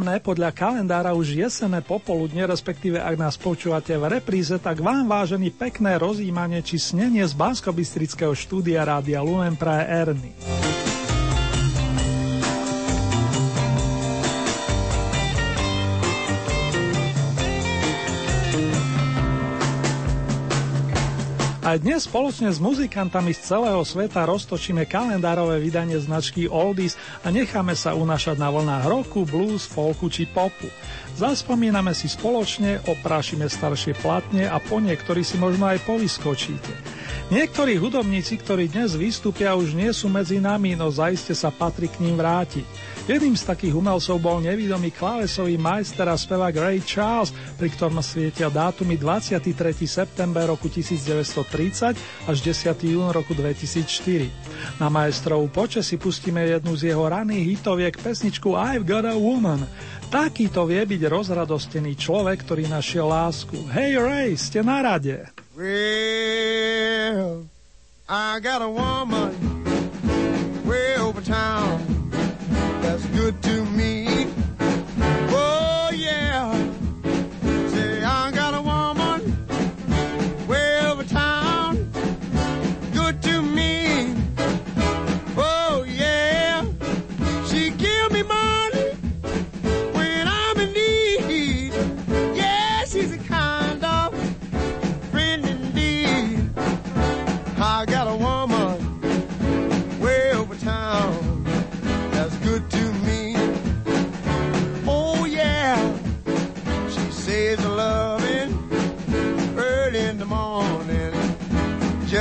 Príjemné 0.00 0.24
podľa 0.24 0.56
kalendára 0.56 1.12
už 1.12 1.36
jesené 1.36 1.84
popoludne, 1.84 2.48
respektíve 2.48 2.96
ak 2.96 3.20
nás 3.20 3.36
počúvate 3.36 3.92
v 4.00 4.16
repríze, 4.16 4.56
tak 4.56 4.80
vám 4.80 5.04
vážený 5.04 5.52
pekné 5.52 6.00
rozímanie 6.00 6.64
či 6.64 6.80
snenie 6.80 7.20
z 7.20 7.36
bansko 7.36 7.68
štúdia 8.32 8.80
Rádia 8.80 9.20
Lumen 9.20 9.60
praje 9.60 9.84
Erny. 9.92 10.59
Aj 21.70 21.78
dnes 21.78 22.02
spoločne 22.02 22.50
s 22.50 22.58
muzikantami 22.58 23.30
z 23.30 23.46
celého 23.54 23.78
sveta 23.86 24.26
roztočíme 24.26 24.90
kalendárové 24.90 25.62
vydanie 25.62 26.02
značky 26.02 26.50
Oldies 26.50 26.98
a 27.22 27.30
necháme 27.30 27.78
sa 27.78 27.94
unašať 27.94 28.42
na 28.42 28.50
vlnách 28.50 28.90
roku, 28.90 29.22
blues, 29.22 29.70
folku 29.70 30.10
či 30.10 30.26
popu. 30.26 30.66
Zaspomíname 31.14 31.94
si 31.94 32.10
spoločne, 32.10 32.82
oprášime 32.90 33.46
staršie 33.46 33.94
platne 34.02 34.50
a 34.50 34.58
po 34.58 34.82
niektorí 34.82 35.22
si 35.22 35.38
možno 35.38 35.70
aj 35.70 35.86
povyskočíte. 35.86 36.74
Niektorí 37.30 37.78
hudobníci, 37.78 38.42
ktorí 38.42 38.66
dnes 38.66 38.98
vystúpia, 38.98 39.54
už 39.54 39.70
nie 39.70 39.94
sú 39.94 40.10
medzi 40.10 40.42
nami, 40.42 40.74
no 40.74 40.90
zaiste 40.90 41.38
sa 41.38 41.54
patrí 41.54 41.86
k 41.86 42.02
ním 42.02 42.18
vrátiť. 42.18 42.66
Jedným 43.10 43.34
z 43.34 43.42
takých 43.42 43.74
umelcov 43.74 44.22
bol 44.22 44.38
nevidomý 44.38 44.94
klávesový 44.94 45.58
majster 45.58 46.06
a 46.06 46.14
spevák 46.14 46.54
Ray 46.54 46.78
Charles, 46.78 47.34
pri 47.58 47.66
ktorom 47.74 47.98
svietia 48.06 48.46
dátumy 48.46 48.94
23. 48.94 49.50
september 49.82 50.46
roku 50.46 50.70
1930 50.70 51.98
až 52.30 52.38
10. 52.38 52.70
jún 52.86 53.10
roku 53.10 53.34
2004. 53.34 54.78
Na 54.78 54.86
majstrovú 54.86 55.50
poče 55.50 55.82
si 55.82 55.98
pustíme 55.98 56.54
jednu 56.54 56.78
z 56.78 56.94
jeho 56.94 57.02
raných 57.02 57.58
hitoviek 57.58 57.98
pesničku 57.98 58.54
I've 58.54 58.86
Got 58.86 59.10
a 59.10 59.18
Woman. 59.18 59.66
Takýto 60.06 60.70
vie 60.70 60.86
byť 60.86 61.02
rozradostený 61.10 61.98
človek, 61.98 62.46
ktorý 62.46 62.70
našiel 62.70 63.10
lásku. 63.10 63.58
Hey 63.74 63.98
Ray, 63.98 64.38
ste 64.38 64.62
na 64.62 64.86
rade. 64.86 65.26
Well, 65.58 67.42
I 68.06 68.38
got 68.38 68.62
a 68.62 68.70
woman 68.70 69.34
way 70.62 70.94
over 70.94 71.18
town 71.18 71.99
good 73.30 73.42
to 73.44 73.64
me. 73.66 73.79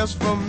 Just 0.10 0.24
for 0.24 0.36
me. 0.36 0.49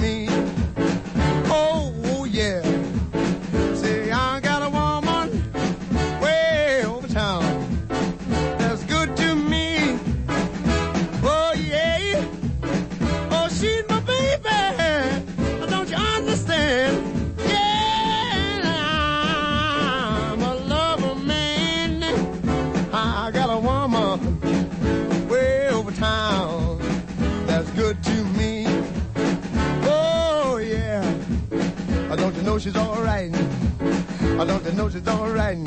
Know 34.81 34.89
she's 34.89 35.07
alright. 35.07 35.57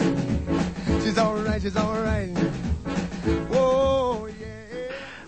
She's 1.02 1.18
alright, 1.18 1.62
she's 1.62 1.76
alright. 1.78 2.34
Oh, 3.54 4.26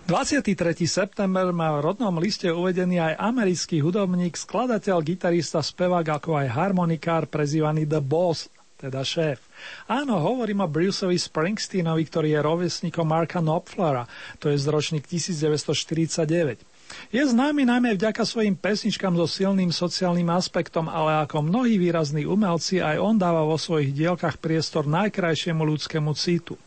23. 0.06 0.86
september 0.86 1.50
má 1.54 1.78
v 1.78 1.90
rodnom 1.90 2.14
liste 2.18 2.50
uvedený 2.50 2.98
aj 2.98 3.14
americký 3.18 3.82
hudobník, 3.82 4.34
skladateľ, 4.38 5.02
gitarista, 5.02 5.62
spevák 5.62 6.22
ako 6.22 6.34
aj 6.34 6.46
harmonikár 6.50 7.30
prezývaný 7.30 7.86
The 7.86 8.02
Boss, 8.02 8.50
teda 8.78 9.02
šéf. 9.02 9.42
Áno, 9.90 10.18
hovorím 10.18 10.62
o 10.62 10.70
Bruceovi 10.70 11.18
Springsteenovi, 11.18 12.06
ktorý 12.06 12.38
je 12.38 12.40
rovesníkom 12.42 13.06
Marka 13.06 13.42
Knopflera, 13.42 14.06
to 14.38 14.50
je 14.50 14.58
z 14.58 14.66
ročník 14.70 15.10
1949. 15.10 16.75
Je 17.14 17.22
známy 17.22 17.64
najmä 17.69 17.94
vďaka 17.94 18.26
svojim 18.26 18.58
pesničkám 18.58 19.14
so 19.14 19.26
silným 19.31 19.70
sociálnym 19.70 20.26
aspektom, 20.32 20.90
ale 20.90 21.25
ako 21.25 21.46
mnohí 21.46 21.78
výrazní 21.78 22.26
umelci 22.26 22.82
aj 22.82 22.98
on 22.98 23.16
dáva 23.16 23.46
vo 23.46 23.56
svojich 23.56 23.94
dielkach 23.94 24.37
priestor 24.43 24.84
najkrajšiemu 24.90 25.62
ľudskému 25.62 26.12
citu. 26.19 26.58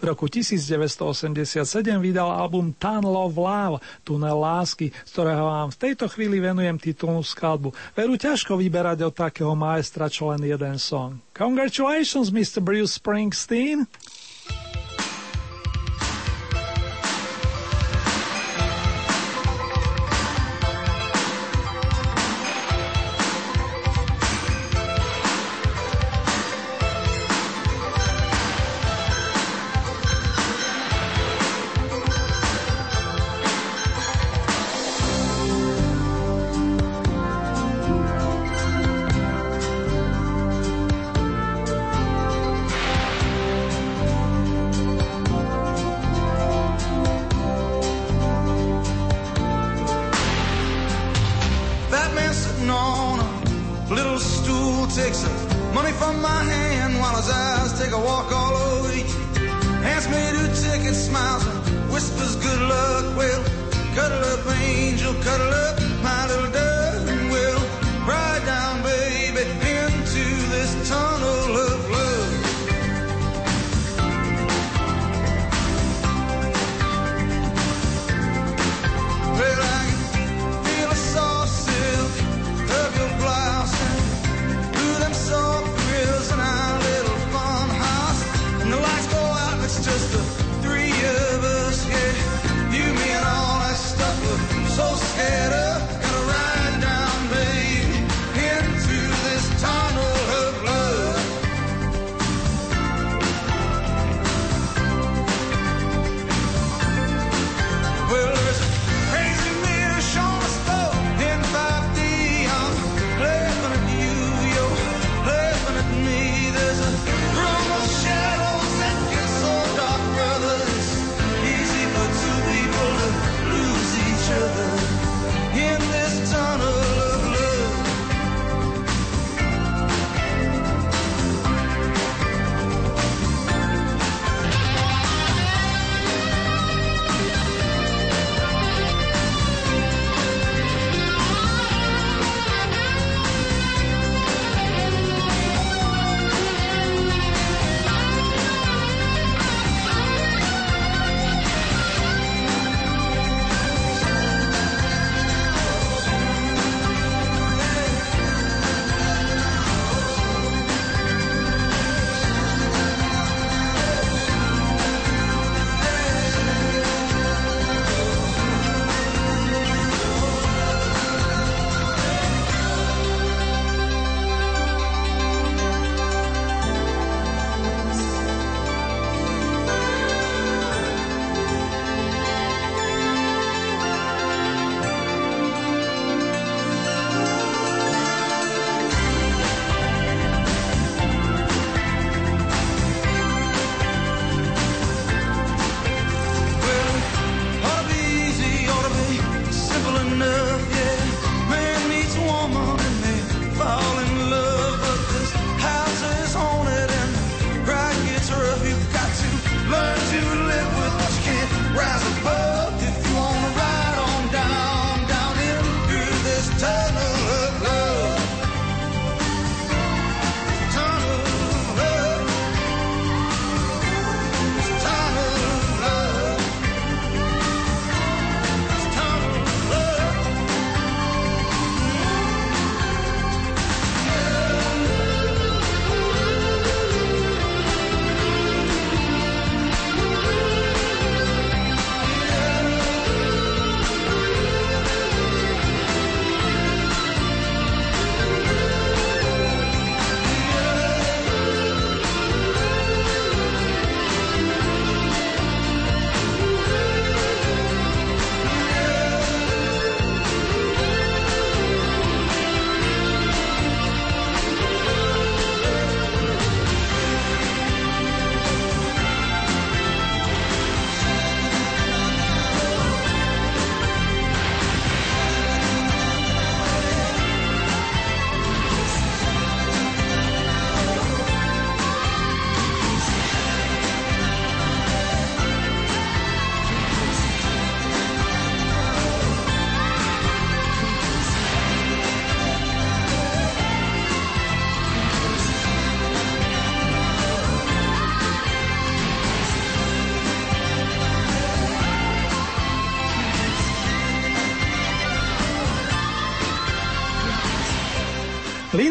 V 0.00 0.02
roku 0.10 0.26
1987 0.26 1.62
vydal 2.02 2.26
album 2.26 2.74
Tun 2.74 3.04
Love 3.06 3.38
Love, 3.38 3.76
Tunel 4.02 4.38
lásky, 4.38 4.90
z 4.90 5.10
ktorého 5.14 5.46
vám 5.46 5.68
v 5.70 5.78
tejto 5.78 6.06
chvíli 6.10 6.42
venujem 6.42 6.76
titulnú 6.76 7.22
skladbu. 7.22 7.70
Veru 7.94 8.14
ťažko 8.18 8.58
vyberať 8.58 9.06
od 9.06 9.14
takého 9.14 9.54
maestra 9.54 10.10
čo 10.10 10.34
len 10.34 10.42
jeden 10.42 10.76
song. 10.76 11.22
Congratulations, 11.32 12.34
Mr. 12.34 12.60
Bruce 12.60 12.98
Springsteen! 12.98 13.86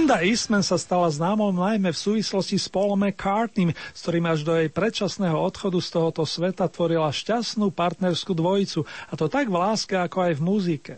Linda 0.10 0.26
Eastman 0.26 0.66
sa 0.66 0.74
stala 0.74 1.06
známou 1.06 1.54
najmä 1.54 1.94
v 1.94 2.02
súvislosti 2.02 2.58
s 2.58 2.66
Paulom 2.66 2.98
McCartneym, 2.98 3.78
s 3.94 4.02
ktorým 4.02 4.26
až 4.26 4.42
do 4.42 4.58
jej 4.58 4.66
predčasného 4.66 5.38
odchodu 5.38 5.78
z 5.78 5.90
tohoto 5.94 6.26
sveta 6.26 6.66
tvorila 6.66 7.14
šťastnú 7.14 7.70
partnerskú 7.70 8.34
dvojicu, 8.34 8.90
a 8.90 9.14
to 9.14 9.30
tak 9.30 9.54
v 9.54 9.62
láske, 9.62 9.94
ako 9.94 10.18
aj 10.26 10.34
v 10.34 10.42
muzike. 10.42 10.94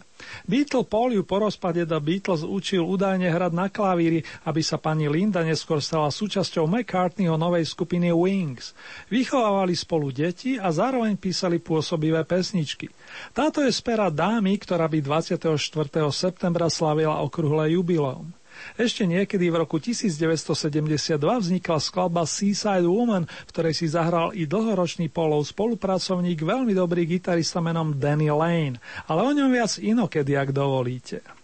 Beatle 0.48 0.88
Paul 0.88 1.12
ju 1.12 1.28
po 1.28 1.44
rozpade 1.44 1.84
The 1.84 2.00
Beatles 2.00 2.48
učil 2.48 2.88
údajne 2.88 3.28
hrať 3.28 3.52
na 3.52 3.68
klavíri, 3.68 4.24
aby 4.48 4.64
sa 4.64 4.80
pani 4.80 5.12
Linda 5.12 5.44
neskôr 5.44 5.84
stala 5.84 6.08
súčasťou 6.08 6.64
McCartneyho 6.72 7.36
novej 7.36 7.68
skupiny 7.68 8.16
Wings. 8.16 8.72
Vychovávali 9.12 9.76
spolu 9.76 10.16
deti 10.16 10.56
a 10.56 10.72
zároveň 10.72 11.20
písali 11.20 11.60
pôsobivé 11.60 12.24
pesničky. 12.24 12.88
Táto 13.36 13.60
je 13.60 13.76
z 13.76 13.82
pera 13.84 14.08
dámy, 14.08 14.56
ktorá 14.56 14.88
by 14.88 15.04
24. 15.04 15.52
septembra 16.16 16.72
slavila 16.72 17.20
okrúhle 17.20 17.76
jubileum. 17.76 18.40
Ešte 18.78 19.04
niekedy 19.10 19.50
v 19.50 19.66
roku 19.66 19.82
1972 19.82 21.18
vznikla 21.18 21.78
skladba 21.82 22.24
Seaside 22.30 22.88
Woman, 22.88 23.26
v 23.26 23.50
ktorej 23.52 23.74
si 23.76 23.90
zahral 23.90 24.32
i 24.38 24.46
dlhoročný 24.46 25.10
polov 25.10 25.50
spolupracovník, 25.50 26.46
veľmi 26.46 26.72
dobrý 26.78 27.10
gitarista 27.10 27.60
menom 27.60 27.98
Danny 27.98 28.30
Lane. 28.30 28.78
Ale 29.10 29.26
o 29.26 29.32
ňom 29.34 29.50
viac 29.50 29.82
inokedy, 29.82 30.38
ak 30.38 30.54
dovolíte. 30.54 31.41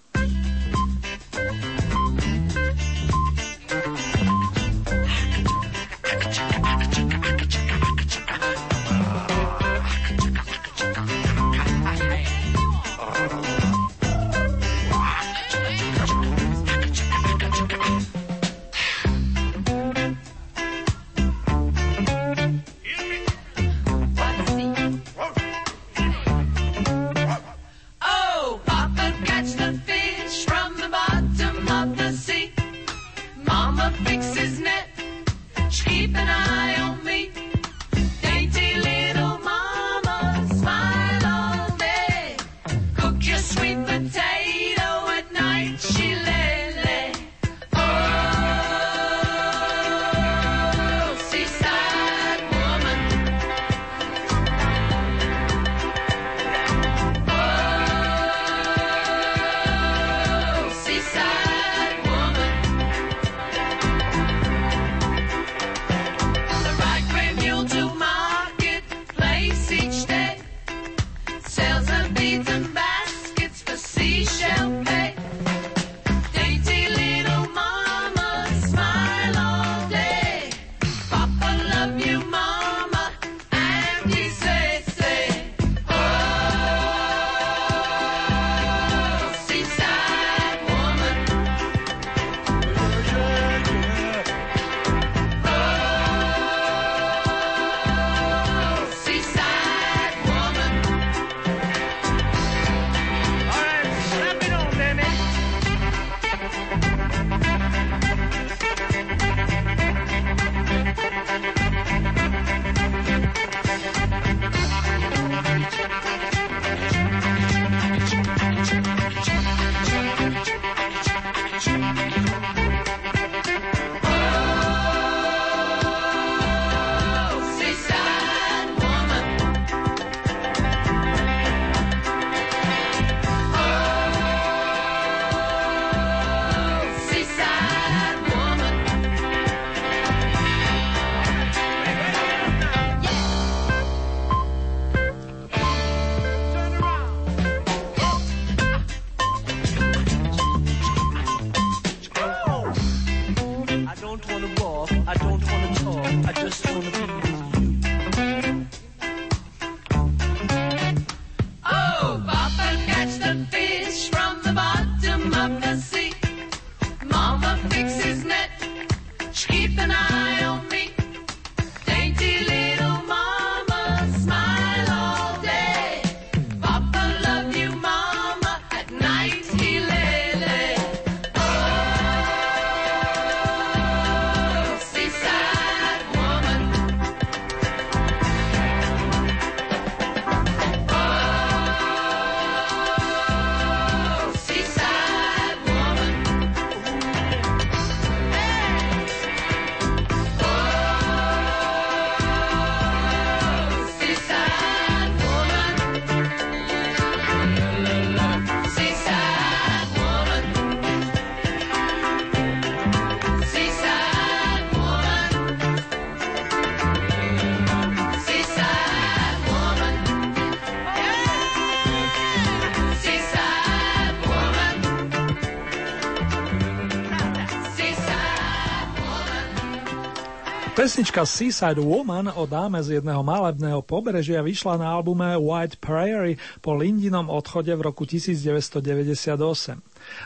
Pesnička 230.98 231.30
Seaside 231.30 231.78
Woman 231.78 232.26
o 232.34 232.50
dáme 232.50 232.82
z 232.82 232.98
jedného 232.98 233.22
malebného 233.22 233.86
pobrežia 233.86 234.42
vyšla 234.42 234.82
na 234.82 234.98
albume 234.98 235.38
White 235.38 235.78
Prairie 235.78 236.42
po 236.58 236.74
Lindinom 236.74 237.30
odchode 237.30 237.70
v 237.70 237.86
roku 237.86 238.02
1998. 238.02 238.82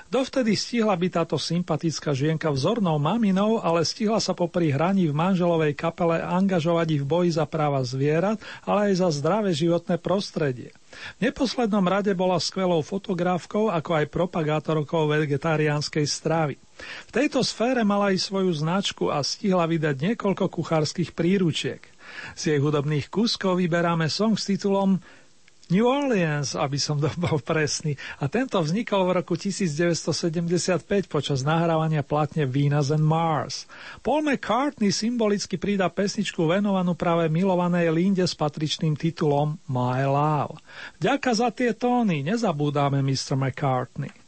Dovtedy 0.08 0.56
stihla 0.56 0.96
byť 0.96 1.12
táto 1.12 1.36
sympatická 1.36 2.16
žienka 2.16 2.48
vzornou 2.48 2.96
maminou, 3.04 3.60
ale 3.60 3.84
stihla 3.84 4.24
sa 4.24 4.32
popri 4.32 4.72
hraní 4.72 5.12
v 5.12 5.18
manželovej 5.20 5.76
kapele 5.76 6.24
angažovať 6.24 6.88
ich 6.96 7.04
v 7.04 7.10
boji 7.20 7.36
za 7.36 7.44
práva 7.44 7.84
zvierat, 7.84 8.40
ale 8.64 8.96
aj 8.96 9.04
za 9.04 9.12
zdravé 9.12 9.52
životné 9.52 10.00
prostredie. 10.00 10.72
V 10.92 11.20
neposlednom 11.24 11.84
rade 11.88 12.12
bola 12.12 12.38
skvelou 12.38 12.84
fotografkou, 12.84 13.72
ako 13.72 13.92
aj 13.96 14.12
propagátorkou 14.12 15.08
vegetariánskej 15.08 16.06
stravy. 16.06 16.56
V 17.08 17.12
tejto 17.14 17.42
sfére 17.46 17.86
mala 17.88 18.12
aj 18.12 18.28
svoju 18.28 18.52
značku 18.52 19.08
a 19.08 19.24
stihla 19.24 19.66
vydať 19.70 19.96
niekoľko 20.12 20.52
kuchárskych 20.52 21.16
príručiek. 21.16 21.82
Z 22.36 22.56
jej 22.56 22.60
hudobných 22.60 23.08
kúskov 23.08 23.62
vyberáme 23.62 24.12
song 24.12 24.36
s 24.36 24.52
titulom 24.52 25.00
New 25.72 25.88
Orleans, 25.88 26.54
aby 26.54 26.76
som 26.76 27.00
bol 27.00 27.40
presný. 27.42 27.96
A 28.20 28.28
tento 28.28 28.60
vznikol 28.60 29.08
v 29.08 29.24
roku 29.24 29.40
1975 29.40 30.86
počas 31.08 31.48
nahrávania 31.48 32.04
platne 32.04 32.44
Venus 32.44 32.92
and 32.92 33.02
Mars. 33.02 33.66
Paul 34.06 34.28
McCartney 34.28 34.92
symbolicky 34.94 35.56
pridá 35.56 35.90
pesničku 35.90 36.46
venovanú 36.46 36.94
práve 36.94 37.32
milovanej 37.32 37.90
Linde 37.90 38.28
s 38.28 38.38
patričným 38.38 39.00
titulom 39.00 39.58
My 39.66 40.06
Love. 40.06 40.62
Ďaká 41.00 41.32
za 41.34 41.50
tie 41.50 41.74
tóny, 41.74 42.22
nezabúdame 42.22 43.00
Mr. 43.02 43.40
McCartney. 43.40 44.21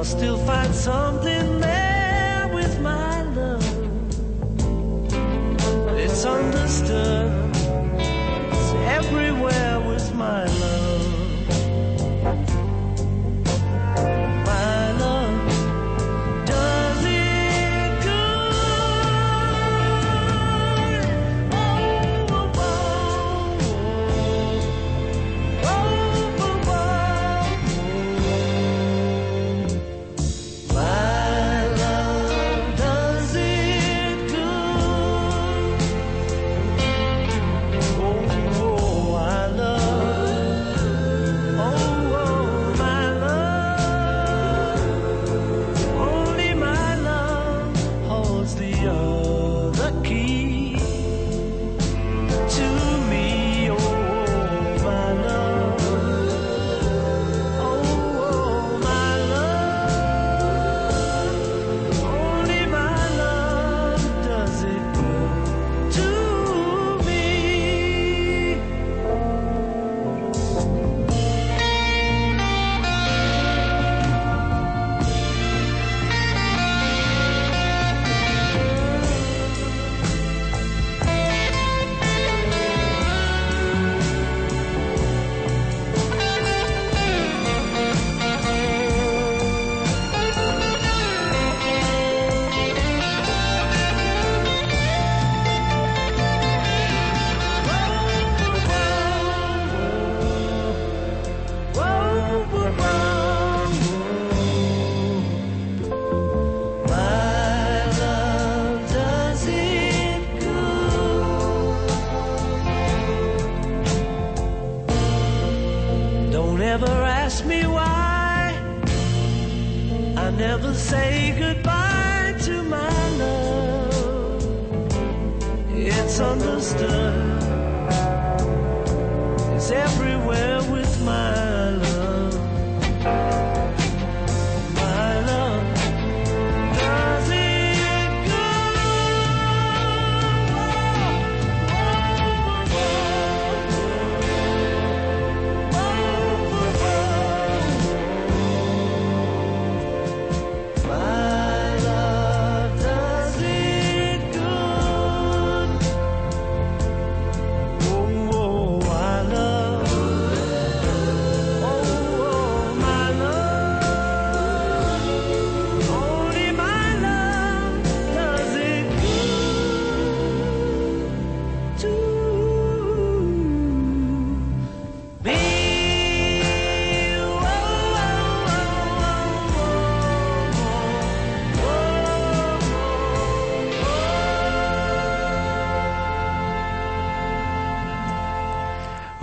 I'll 0.00 0.06
still 0.06 0.38
find 0.46 0.74
something 0.74 1.60
there 1.60 2.48
with 2.54 2.80
my 2.80 3.22
love. 3.34 3.62
It's 5.98 6.24
understood. 6.24 7.39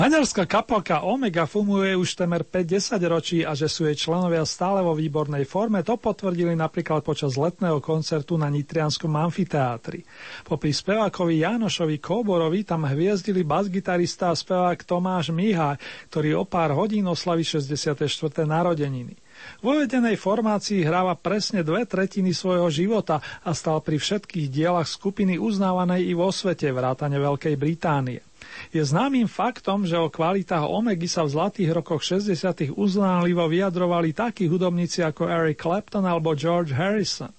Maďarská 0.08 0.48
kapelka 0.48 1.04
Omega 1.04 1.44
fumuje 1.44 1.92
už 1.92 2.16
temer 2.16 2.48
5-10 2.48 3.12
ročí 3.12 3.40
a 3.44 3.52
že 3.52 3.68
sú 3.68 3.92
jej 3.92 4.08
členovia 4.08 4.48
stále 4.48 4.80
vo 4.80 4.96
výbornej 4.96 5.44
forme, 5.44 5.84
to 5.84 6.00
potvrdili 6.00 6.56
napríklad 6.56 7.04
počas 7.04 7.36
letného 7.36 7.84
koncertu 7.84 8.40
na 8.40 8.48
Nitrianskom 8.48 9.12
amfiteátri. 9.12 10.08
Popri 10.48 10.72
spevákovi 10.72 11.44
Jánošovi 11.44 12.00
Kóborovi 12.00 12.64
tam 12.64 12.88
hviezdili 12.88 13.44
basgitarista 13.44 14.32
a 14.32 14.40
spevák 14.40 14.80
Tomáš 14.88 15.36
Míha, 15.36 15.76
ktorý 16.08 16.40
o 16.40 16.48
pár 16.48 16.72
hodín 16.72 17.04
oslaví 17.12 17.44
64. 17.44 18.00
narodeniny. 18.48 19.12
Vo 19.60 19.76
vedenej 19.76 20.16
formácii 20.16 20.88
hráva 20.88 21.20
presne 21.20 21.68
dve 21.68 21.84
tretiny 21.84 22.32
svojho 22.32 22.72
života 22.72 23.20
a 23.44 23.52
stal 23.52 23.84
pri 23.84 24.00
všetkých 24.00 24.48
dielach 24.48 24.88
skupiny 24.88 25.36
uznávanej 25.36 26.08
i 26.08 26.16
vo 26.16 26.32
svete, 26.32 26.72
vrátane 26.72 27.20
Veľkej 27.20 27.60
Británie. 27.60 28.27
Je 28.72 28.84
známym 28.84 29.26
faktom, 29.26 29.88
že 29.88 29.98
o 29.98 30.12
kvalitách 30.12 30.68
Omegy 30.68 31.08
sa 31.08 31.24
v 31.24 31.34
zlatých 31.34 31.70
rokoch 31.74 32.04
60. 32.04 32.76
uznánlivo 32.76 33.48
vyjadrovali 33.48 34.12
takí 34.12 34.46
hudobníci 34.46 35.04
ako 35.04 35.28
Eric 35.28 35.64
Clapton 35.64 36.06
alebo 36.06 36.36
George 36.36 36.76
Harrison. 36.76 37.32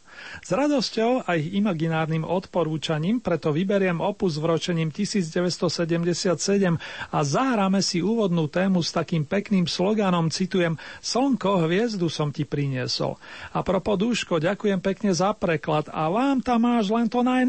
S 0.42 0.50
radosťou 0.50 1.26
a 1.26 1.38
ich 1.38 1.54
imaginárnym 1.54 2.26
odporúčaním 2.26 3.22
preto 3.22 3.54
vyberiem 3.54 4.02
opus 4.02 4.38
v 4.38 4.50
ročením 4.50 4.90
1977 4.90 6.74
a 7.14 7.18
zahráme 7.22 7.80
si 7.82 8.02
úvodnú 8.02 8.50
tému 8.50 8.82
s 8.82 8.90
takým 8.94 9.22
pekným 9.22 9.70
sloganom, 9.70 10.30
citujem, 10.30 10.74
Slnko, 11.02 11.66
hviezdu 11.66 12.10
som 12.10 12.34
ti 12.34 12.42
priniesol. 12.42 13.18
A 13.54 13.62
pro 13.62 13.78
podúško, 13.78 14.42
ďakujem 14.42 14.80
pekne 14.82 15.10
za 15.14 15.34
preklad 15.34 15.90
a 15.90 16.10
vám 16.10 16.42
tam 16.42 16.66
máš 16.66 16.90
len 16.90 17.06
to 17.06 17.22
naj. 17.22 17.46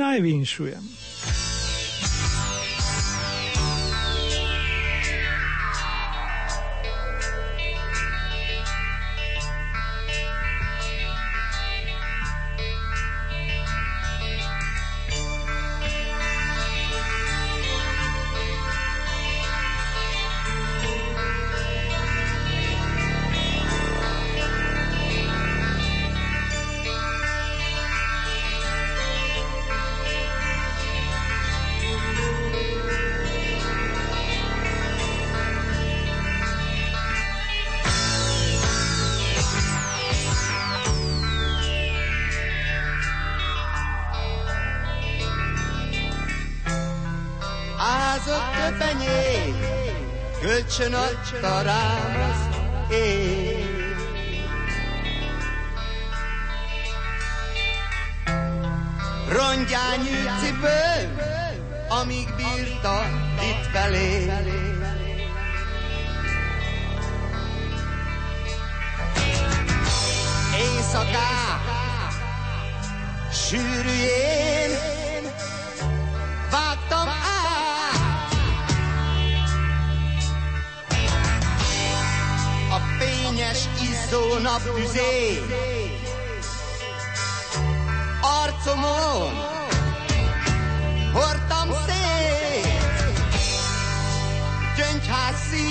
thought 51.37 51.67
I 51.67 51.98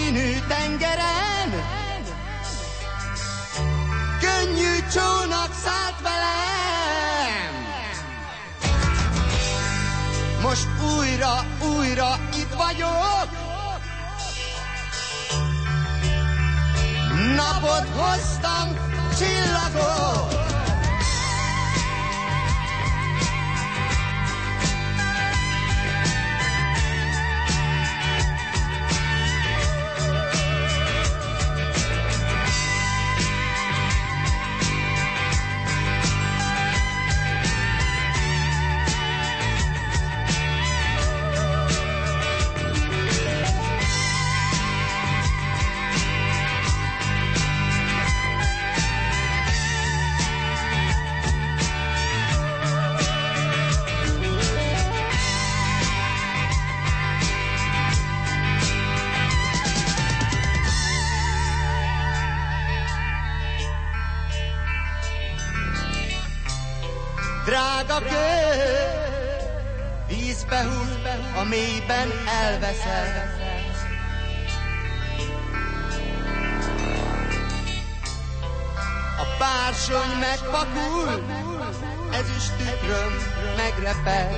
színű 0.08 0.38
tengeren, 0.48 1.50
könnyű 4.20 4.76
csónak 4.92 5.52
szállt 5.64 6.00
velem. 6.02 7.52
Most 10.42 10.68
újra, 10.96 11.44
újra 11.76 12.18
itt 12.34 12.54
vagyok, 12.54 13.28
napot 17.36 17.88
hoztam, 17.96 18.76
csillagok. 19.18 20.47
Elveszel. 72.68 73.38
bársony 79.38 80.18
megpakul, 80.20 81.24
ez 82.12 82.26
is 82.36 82.44
tükröm 82.58 83.12
megrepel. 83.56 84.30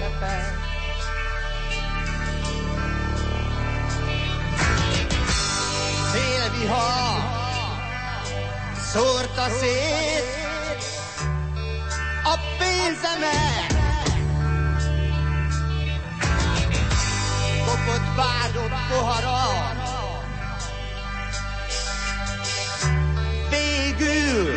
Szélvihar 6.12 7.20
szórta 8.92 9.48
szét 9.60 10.84
a 12.24 12.38
pénzemet. 12.58 13.69
Poharat, 18.68 19.88
végül 23.50 24.52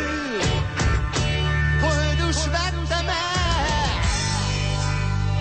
Koldus 1.80 2.44
vettem 2.46 3.08
el 3.08 3.54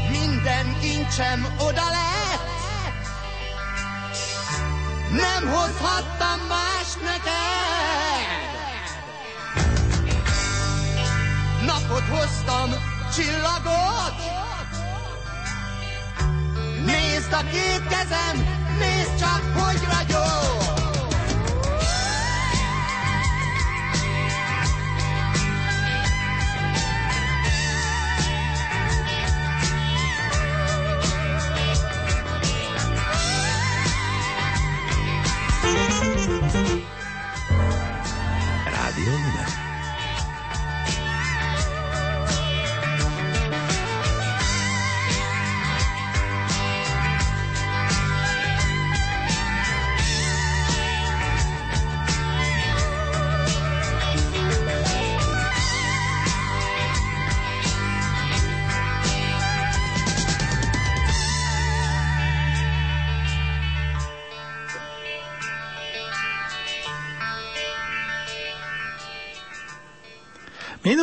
Minden 0.10 0.80
kincsem 0.80 1.56
oda 1.58 1.90
lett. 1.90 2.52
Nem 5.12 5.52
hozhattam 5.52 6.40
más 6.48 6.94
neked. 7.04 7.44
Napot 11.66 12.08
hoztam, 12.08 12.70
csillagot 13.16 14.13
a 17.34 17.44
két 17.52 17.88
kezem, 17.88 18.36
nézd 18.80 19.20
csak, 19.20 19.42
hogy 19.54 19.80
ragyog 19.92 20.33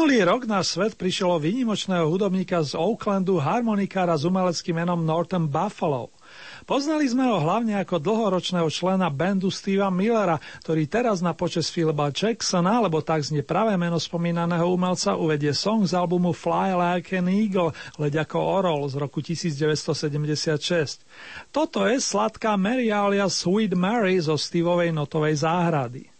Minulý 0.00 0.24
rok 0.24 0.48
na 0.48 0.64
svet 0.64 0.96
prišiel 0.96 1.36
výnimočného 1.36 2.08
hudobníka 2.08 2.64
z 2.64 2.72
Oaklandu, 2.72 3.36
harmonikára 3.36 4.16
s 4.16 4.24
umeleckým 4.24 4.80
menom 4.80 5.04
Norton 5.04 5.44
Buffalo. 5.44 6.08
Poznali 6.64 7.04
sme 7.04 7.28
ho 7.28 7.36
hlavne 7.36 7.76
ako 7.76 8.00
dlhoročného 8.00 8.64
člena 8.72 9.12
bandu 9.12 9.52
Steva 9.52 9.92
Millera, 9.92 10.40
ktorý 10.64 10.88
teraz 10.88 11.20
na 11.20 11.36
počas 11.36 11.68
Philipa 11.68 12.08
Jacksona, 12.08 12.80
alebo 12.80 13.04
tak 13.04 13.28
znie 13.28 13.44
pravé 13.44 13.76
meno 13.76 14.00
spomínaného 14.00 14.72
umelca, 14.72 15.20
uvedie 15.20 15.52
song 15.52 15.84
z 15.84 15.92
albumu 15.92 16.32
Fly 16.32 16.72
Like 16.72 17.12
an 17.20 17.28
Eagle, 17.28 17.76
leď 18.00 18.24
ako 18.24 18.40
orol 18.40 18.88
z 18.88 18.96
roku 18.96 19.20
1976. 19.20 21.04
Toto 21.52 21.84
je 21.84 22.00
sladká 22.00 22.56
Mary 22.56 22.88
alias 22.88 23.44
Sweet 23.44 23.76
Mary 23.76 24.16
zo 24.16 24.40
Steveovej 24.40 24.96
notovej 24.96 25.44
záhrady. 25.44 26.19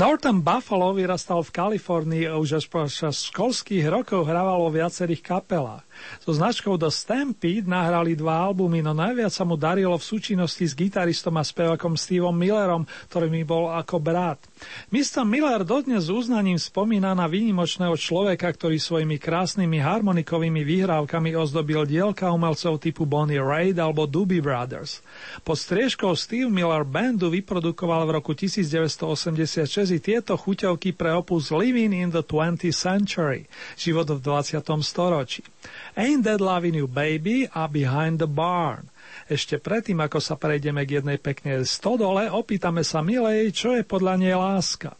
Norton 0.00 0.40
Buffalo 0.40 0.96
vyrastal 0.96 1.44
v 1.44 1.52
Kalifornii 1.52 2.24
a 2.24 2.40
už 2.40 2.64
až 2.64 2.72
počas 2.72 3.20
školských 3.28 3.84
rokov 3.84 4.24
hrával 4.24 4.64
vo 4.64 4.72
viacerých 4.72 5.20
kapelách. 5.20 5.84
So 6.24 6.32
značkou 6.32 6.80
The 6.80 6.88
Stampede 6.88 7.68
nahrali 7.68 8.16
dva 8.16 8.48
albumy, 8.48 8.80
no 8.80 8.96
najviac 8.96 9.28
sa 9.28 9.44
mu 9.44 9.60
darilo 9.60 9.92
v 10.00 10.08
súčinnosti 10.08 10.64
s 10.64 10.72
gitaristom 10.72 11.36
a 11.36 11.44
spevakom 11.44 12.00
Steveom 12.00 12.32
Millerom, 12.32 12.88
ktorý 13.12 13.28
mi 13.28 13.44
bol 13.44 13.68
ako 13.68 14.00
brat. 14.00 14.40
Mr. 14.90 15.22
Miller 15.22 15.62
dodnes 15.62 16.06
s 16.06 16.10
uznaním 16.10 16.58
spomína 16.58 17.14
na 17.14 17.30
výnimočného 17.30 17.94
človeka, 17.94 18.50
ktorý 18.50 18.74
svojimi 18.74 19.22
krásnymi 19.22 19.78
harmonikovými 19.78 20.66
vyhrávkami 20.66 21.38
ozdobil 21.38 21.86
dielka 21.86 22.26
umelcov 22.34 22.82
typu 22.82 23.06
Bonnie 23.06 23.38
Raitt 23.38 23.78
alebo 23.78 24.10
Doobie 24.10 24.42
Brothers. 24.42 24.98
Pod 25.46 25.62
striežkou 25.62 26.10
Steve 26.18 26.50
Miller 26.50 26.82
Bandu 26.82 27.30
vyprodukoval 27.30 28.02
v 28.02 28.18
roku 28.18 28.34
1986 28.34 29.94
i 29.94 30.02
tieto 30.02 30.34
chuťovky 30.34 30.90
pre 30.98 31.14
opus 31.14 31.54
Living 31.54 31.94
in 31.94 32.10
the 32.10 32.26
20th 32.26 32.74
Century, 32.74 33.46
život 33.78 34.10
v 34.10 34.18
20. 34.18 34.58
storočí. 34.82 35.46
Ain't 35.94 36.26
That 36.26 36.42
Loving 36.42 36.74
You 36.74 36.90
Baby 36.90 37.46
a 37.46 37.70
Behind 37.70 38.18
the 38.18 38.26
Barn. 38.26 38.90
Ešte 39.30 39.62
predtým, 39.62 40.02
ako 40.02 40.18
sa 40.18 40.34
prejdeme 40.34 40.82
k 40.82 40.98
jednej 40.98 41.14
peknej 41.14 41.62
stodole, 41.62 42.26
opýtame 42.26 42.82
sa 42.82 42.98
Milej, 42.98 43.54
čo 43.54 43.78
je 43.78 43.86
podľa 43.86 44.18
nej 44.18 44.34
láska. 44.34 44.98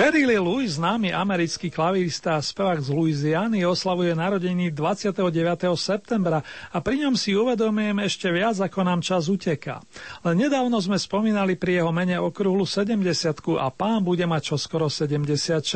Jerry 0.00 0.24
Lee 0.24 0.40
Lewis, 0.40 0.80
známy 0.80 1.12
americký 1.12 1.68
klavírista 1.68 2.32
a 2.32 2.40
spevák 2.40 2.80
z 2.80 2.88
Louisiany, 2.88 3.68
oslavuje 3.68 4.16
narodení 4.16 4.72
29. 4.72 5.28
septembra 5.76 6.40
a 6.72 6.80
pri 6.80 7.04
ňom 7.04 7.20
si 7.20 7.36
uvedomujem 7.36 8.00
ešte 8.08 8.32
viac, 8.32 8.56
ako 8.64 8.80
nám 8.80 9.04
čas 9.04 9.28
uteká. 9.28 9.84
Len 10.24 10.40
nedávno 10.40 10.80
sme 10.80 10.96
spomínali 10.96 11.52
pri 11.52 11.84
jeho 11.84 11.92
mene 11.92 12.16
okrúhlu 12.16 12.64
70 12.64 12.96
a 13.60 13.68
pán 13.68 14.00
bude 14.00 14.24
mať 14.24 14.56
čoskoro 14.56 14.88
76. 14.88 15.68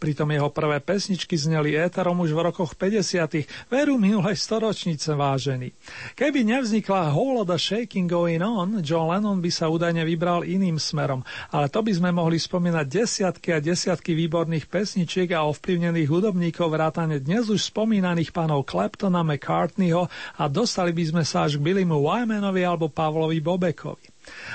Pritom 0.00 0.32
jeho 0.32 0.48
prvé 0.48 0.80
pesničky 0.80 1.36
zneli 1.36 1.76
éterom 1.76 2.24
už 2.24 2.32
v 2.32 2.48
rokoch 2.48 2.72
50. 2.72 3.68
veru 3.68 4.00
minulej 4.00 4.40
storočnice 4.40 5.12
vážený. 5.12 5.76
Keby 6.16 6.40
nevznikla 6.48 7.12
Whole 7.12 7.44
the 7.44 7.60
Shaking 7.60 8.08
Going 8.08 8.40
On, 8.40 8.80
John 8.80 9.12
Lennon 9.12 9.44
by 9.44 9.52
sa 9.52 9.68
údajne 9.68 10.08
vybral 10.08 10.40
iným 10.48 10.80
smerom, 10.80 11.20
ale 11.52 11.68
to 11.68 11.84
by 11.84 11.92
sme 11.92 12.16
mohli 12.16 12.40
spomínať 12.40 12.88
desiat 12.88 13.36
desiatky 13.42 13.58
a 13.58 13.74
desiatky 13.74 14.12
výborných 14.14 14.70
pesničiek 14.70 15.34
a 15.34 15.50
ovplyvnených 15.50 16.06
hudobníkov 16.06 16.78
vrátane 16.78 17.18
dnes 17.18 17.50
už 17.50 17.74
spomínaných 17.74 18.30
pánov 18.30 18.62
Claptona, 18.70 19.26
McCartneyho 19.26 20.06
a 20.38 20.46
dostali 20.46 20.94
by 20.94 21.04
sme 21.10 21.22
sa 21.26 21.50
až 21.50 21.58
k 21.58 21.66
Billymu 21.66 22.06
Wymanovi 22.06 22.62
alebo 22.62 22.86
Pavlovi 22.86 23.42
Bobekovi. 23.42 24.06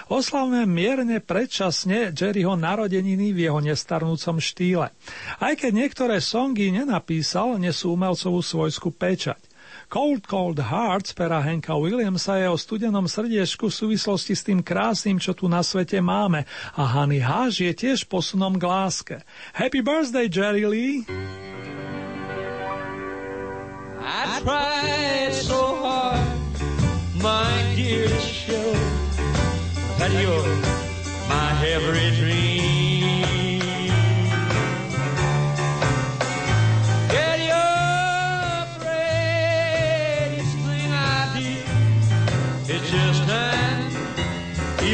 Oslavme 0.08 0.64
mierne 0.64 1.20
predčasne 1.20 2.16
Jerryho 2.16 2.56
narodeniny 2.56 3.36
v 3.36 3.52
jeho 3.52 3.60
nestarnúcom 3.60 4.40
štýle. 4.40 4.88
Aj 5.36 5.54
keď 5.60 5.72
niektoré 5.76 6.24
songy 6.24 6.72
nenapísal, 6.72 7.60
nesú 7.60 7.92
umelcovú 7.92 8.40
svojskú 8.40 8.96
pečať. 8.96 9.47
Cold 9.88 10.28
Cold 10.28 10.60
Heart 10.60 11.08
z 11.08 11.14
pera 11.16 11.40
Henka 11.40 11.72
Williamsa 11.80 12.36
je 12.36 12.52
o 12.52 12.60
studenom 12.60 13.08
srdiečku 13.08 13.72
v 13.72 13.78
súvislosti 13.80 14.36
s 14.36 14.44
tým 14.44 14.60
krásnym, 14.60 15.16
čo 15.16 15.32
tu 15.32 15.48
na 15.48 15.64
svete 15.64 16.04
máme. 16.04 16.44
A 16.76 16.84
Honey 16.92 17.24
Hush 17.24 17.64
je 17.64 17.72
tiež 17.72 18.04
posunom 18.12 18.60
k 18.60 18.68
láske. 18.68 19.16
Happy 19.56 19.80
birthday, 19.80 20.28
Jerry 20.28 20.68
Lee! 20.68 21.08
I 24.04 24.40
tried 24.44 25.32
so 25.32 25.80
hard, 25.80 26.36
my 27.24 27.48
dear, 27.76 28.12
show 28.20 28.72
that 30.04 30.12
you're 30.12 30.56
my 31.32 31.52
every 31.64 32.12
dream. 32.20 32.47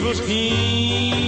amigos 0.04 0.20
que 0.22 1.23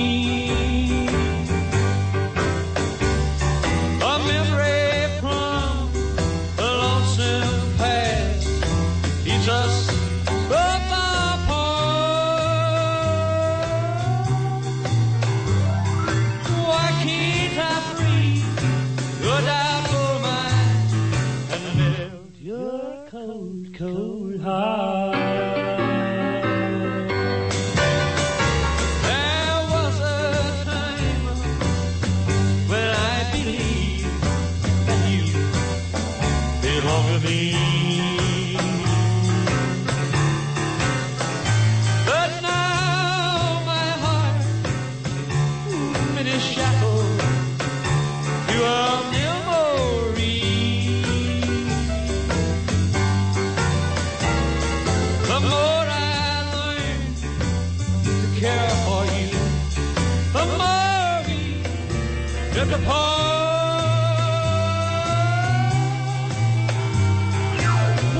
Oh, 62.88 62.91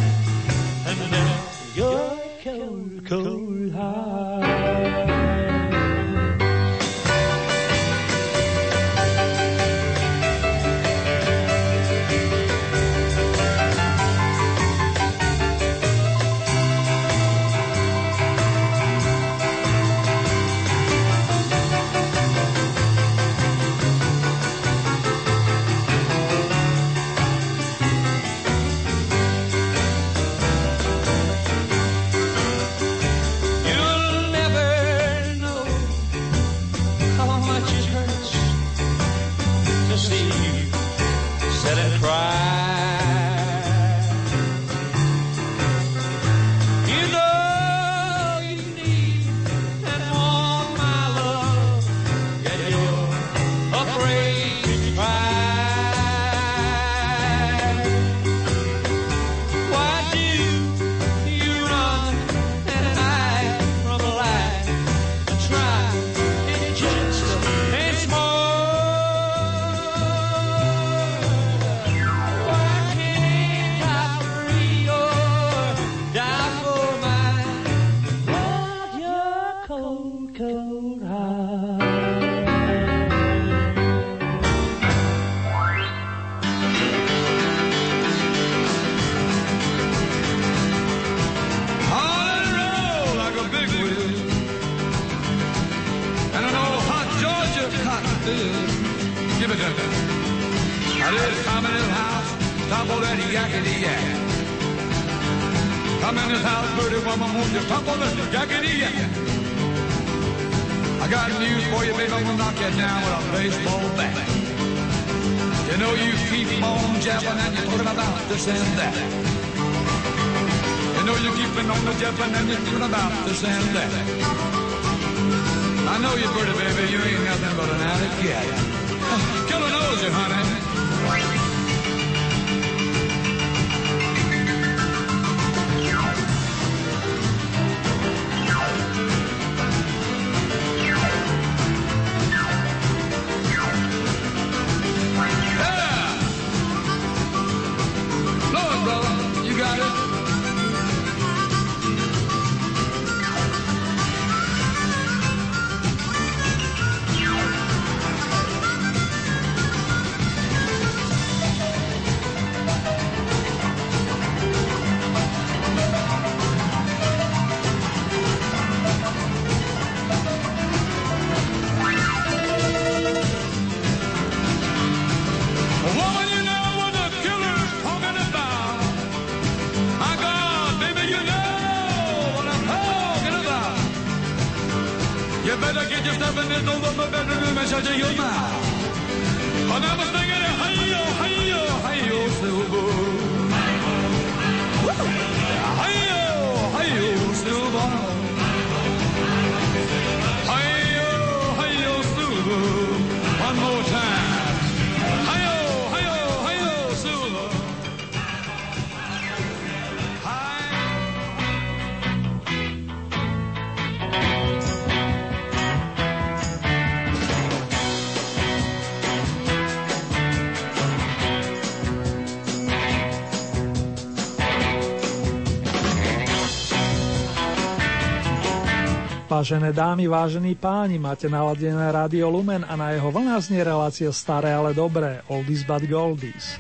Vážené 229.44 229.76
dámy, 229.76 230.08
vážení 230.08 230.56
páni, 230.56 230.96
máte 230.96 231.28
naladené 231.28 231.92
rádio 231.92 232.32
Lumen 232.32 232.64
a 232.64 232.80
na 232.80 232.96
jeho 232.96 233.12
vlnách 233.12 233.44
znie 233.44 233.60
relácia 233.68 234.08
staré, 234.16 234.56
ale 234.56 234.72
dobré, 234.72 235.20
oldies 235.28 235.68
but 235.68 235.84
goldies. 235.84 236.56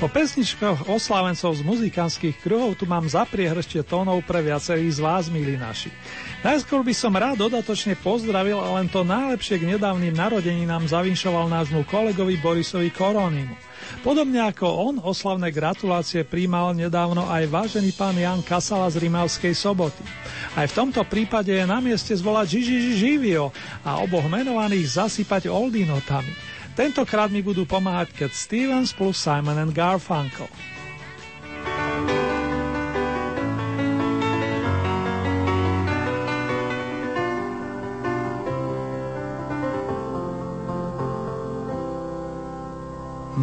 Po 0.00 0.08
pesničkách 0.08 0.88
oslávencov 0.88 1.60
z 1.60 1.62
muzikánskych 1.68 2.40
kruhov 2.40 2.80
tu 2.80 2.88
mám 2.88 3.04
zapriehrštie 3.04 3.84
tónov 3.84 4.24
pre 4.24 4.40
viacerých 4.40 4.96
z 4.96 5.00
vás, 5.04 5.28
milí 5.28 5.60
naši. 5.60 5.92
Najskôr 6.38 6.86
by 6.86 6.94
som 6.94 7.10
rád 7.18 7.34
dodatočne 7.34 7.98
pozdravil 7.98 8.62
a 8.62 8.78
len 8.78 8.86
to 8.86 9.02
najlepšie 9.02 9.58
k 9.58 9.74
nedávnym 9.74 10.14
narodeninám 10.14 10.86
zavinšoval 10.86 11.50
nášmu 11.50 11.82
kolegovi 11.90 12.38
Borisovi 12.38 12.94
Koronimu. 12.94 13.58
Podobne 14.06 14.46
ako 14.46 14.66
on, 14.70 14.94
oslavné 15.02 15.50
gratulácie 15.50 16.22
príjmal 16.22 16.78
nedávno 16.78 17.26
aj 17.26 17.42
vážený 17.50 17.90
pán 17.98 18.14
Jan 18.14 18.38
Kasala 18.46 18.86
z 18.86 19.02
Rimavskej 19.02 19.50
soboty. 19.50 20.06
Aj 20.54 20.70
v 20.70 20.76
tomto 20.78 21.02
prípade 21.10 21.50
je 21.50 21.66
na 21.66 21.82
mieste 21.82 22.14
zvolať 22.14 22.54
Žiži 22.54 22.94
Živio 22.94 23.50
a 23.82 23.98
oboch 23.98 24.30
menovaných 24.30 24.94
zasypať 24.94 25.50
oldinotami. 25.50 26.30
Tentokrát 26.78 27.34
mi 27.34 27.42
budú 27.42 27.66
pomáhať 27.66 28.14
Cat 28.14 28.32
Stevens 28.38 28.94
plus 28.94 29.18
Simon 29.18 29.58
and 29.58 29.74
Garfunkel. 29.74 30.46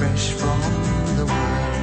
fresh 0.00 0.32
from 0.32 0.60
the 1.18 1.26
world. 1.26 1.76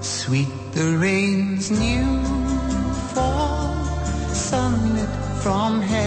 Sweet 0.00 0.52
the 0.72 0.96
rain's 0.98 1.66
new 1.72 2.06
fall, 3.12 3.74
sunlit 4.32 5.12
from 5.42 5.80
heaven, 5.80 6.05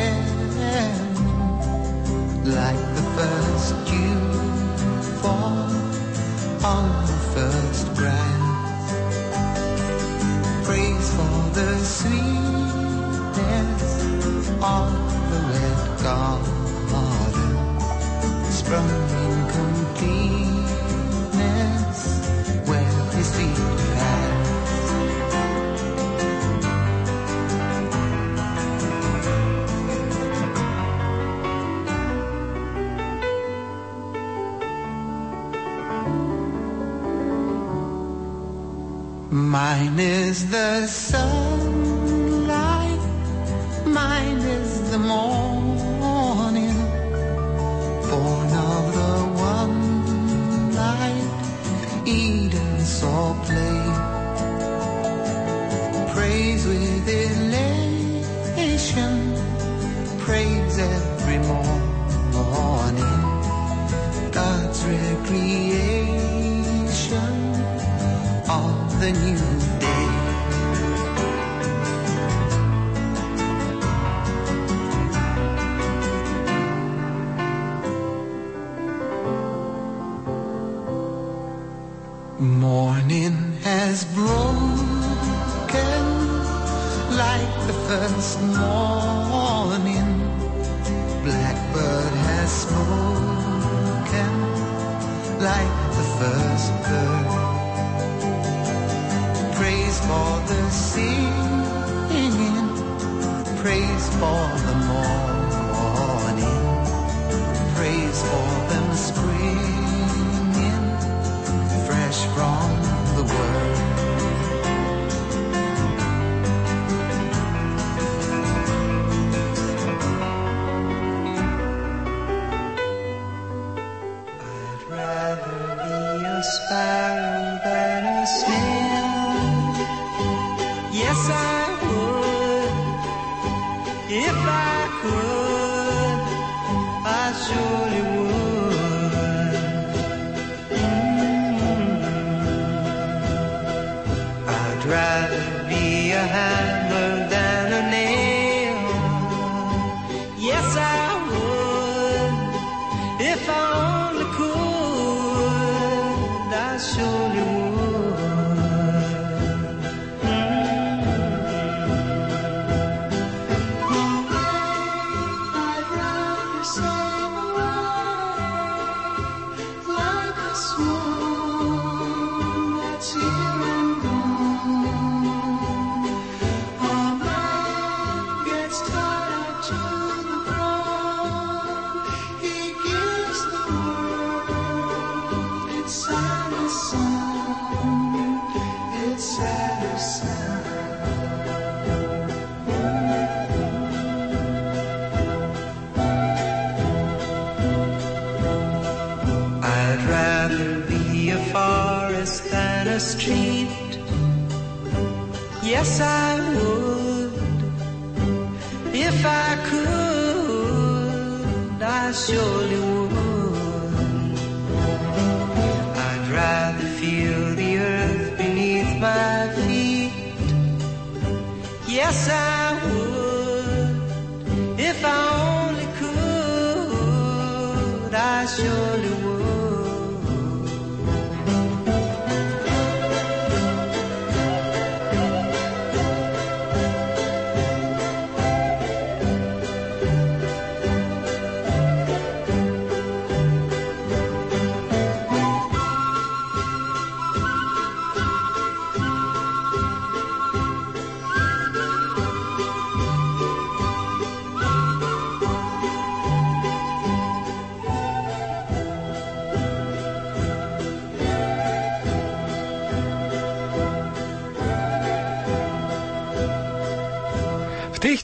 So. 166.64 167.19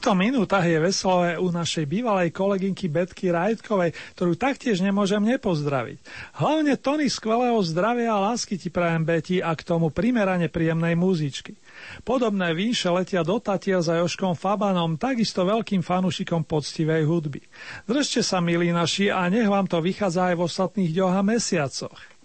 týchto 0.06 0.22
minútach 0.22 0.62
je 0.62 0.78
veselé 0.78 1.34
u 1.34 1.50
našej 1.50 1.82
bývalej 1.82 2.30
kolegynky 2.30 2.86
Betky 2.86 3.34
Rajtkovej, 3.34 3.90
ktorú 4.14 4.38
taktiež 4.38 4.78
nemôžem 4.78 5.18
nepozdraviť. 5.18 5.98
Hlavne 6.38 6.78
tony 6.78 7.10
skvelého 7.10 7.58
zdravia 7.66 8.14
a 8.14 8.30
lásky 8.30 8.54
ti 8.54 8.70
prajem 8.70 9.02
Beti 9.02 9.42
a 9.42 9.50
k 9.58 9.66
tomu 9.66 9.90
primerane 9.90 10.46
príjemnej 10.46 10.94
muzičky. 10.94 11.58
Podobné 12.06 12.54
výše 12.54 12.86
letia 12.86 13.26
do 13.26 13.42
Tatia 13.42 13.82
za 13.82 13.98
Joškom 13.98 14.38
Fabanom, 14.38 14.94
takisto 14.94 15.42
veľkým 15.42 15.82
fanušikom 15.82 16.46
poctivej 16.46 17.02
hudby. 17.02 17.42
Držte 17.90 18.22
sa, 18.22 18.38
milí 18.38 18.70
naši, 18.70 19.10
a 19.10 19.26
nech 19.26 19.50
vám 19.50 19.66
to 19.66 19.82
vychádza 19.82 20.30
aj 20.30 20.34
v 20.38 20.44
ostatných 20.46 20.94
dňoch 20.94 21.14
a 21.18 21.22
mesiacoch. 21.26 22.15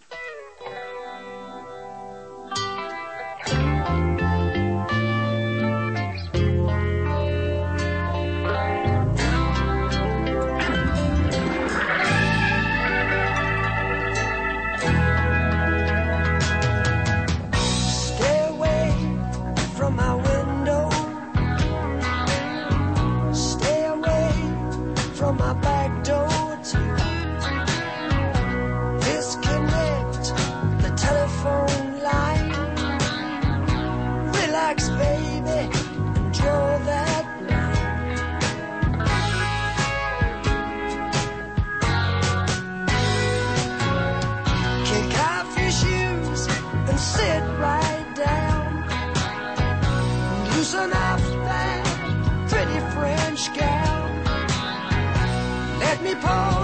Oh. 56.24 56.61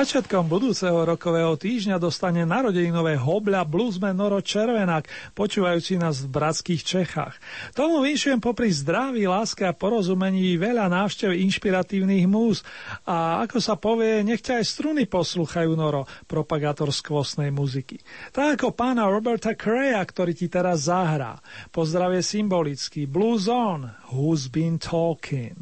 Začiatkom 0.00 0.48
budúceho 0.48 1.04
rokového 1.04 1.60
týždňa 1.60 2.00
dostane 2.00 2.48
narodeninové 2.48 3.20
hobľa 3.20 3.68
bluesman 3.68 4.16
Noro 4.16 4.40
Červenák, 4.40 5.36
počúvajúci 5.36 6.00
nás 6.00 6.24
v 6.24 6.40
bratských 6.40 6.80
Čechách. 6.80 7.36
Tomu 7.76 8.00
vyšujem 8.00 8.40
popri 8.40 8.72
zdraví, 8.72 9.28
láske 9.28 9.68
a 9.68 9.76
porozumení 9.76 10.56
veľa 10.56 10.88
návštev 10.88 11.36
inšpiratívnych 11.36 12.24
múz. 12.24 12.64
A 13.04 13.44
ako 13.44 13.60
sa 13.60 13.76
povie, 13.76 14.24
nechťa 14.24 14.64
aj 14.64 14.72
struny 14.72 15.04
poslúchajú 15.04 15.76
Noro, 15.76 16.08
propagátor 16.24 16.88
skvostnej 16.96 17.52
muziky. 17.52 18.00
Tak 18.32 18.56
ako 18.56 18.72
pána 18.72 19.04
Roberta 19.04 19.52
Craya, 19.52 20.00
ktorý 20.00 20.32
ti 20.32 20.48
teraz 20.48 20.88
zahrá. 20.88 21.44
Pozdravie 21.76 22.24
symbolický. 22.24 23.04
Blues 23.04 23.52
on, 23.52 23.92
who's 24.08 24.48
been 24.48 24.80
talking. 24.80 25.60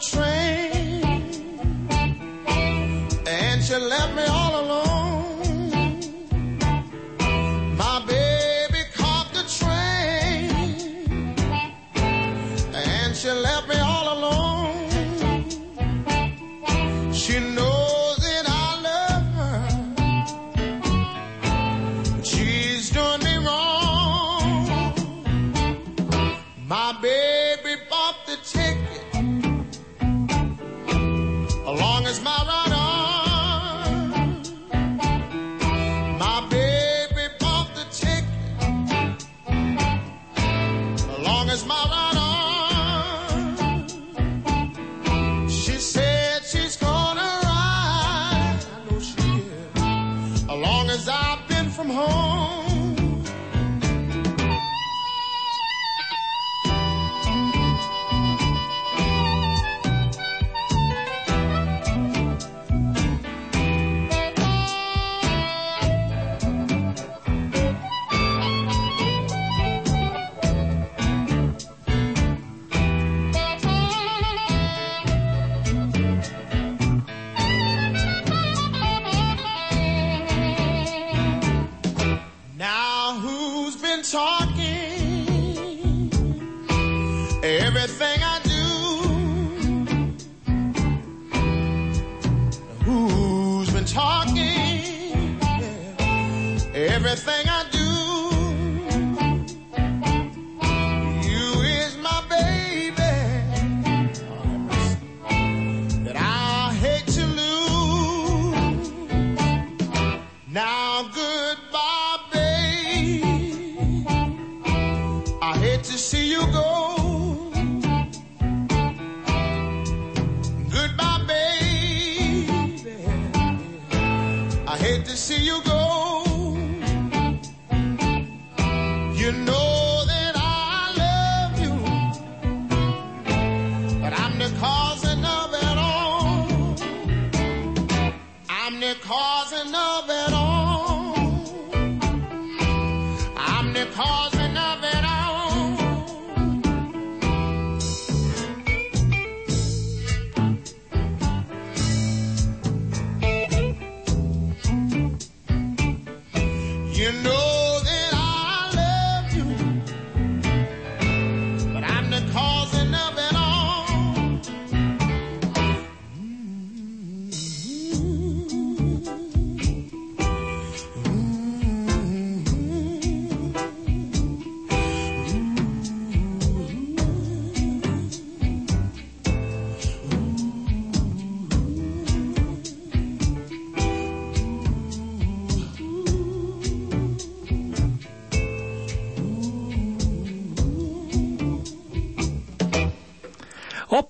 train. 0.00 0.27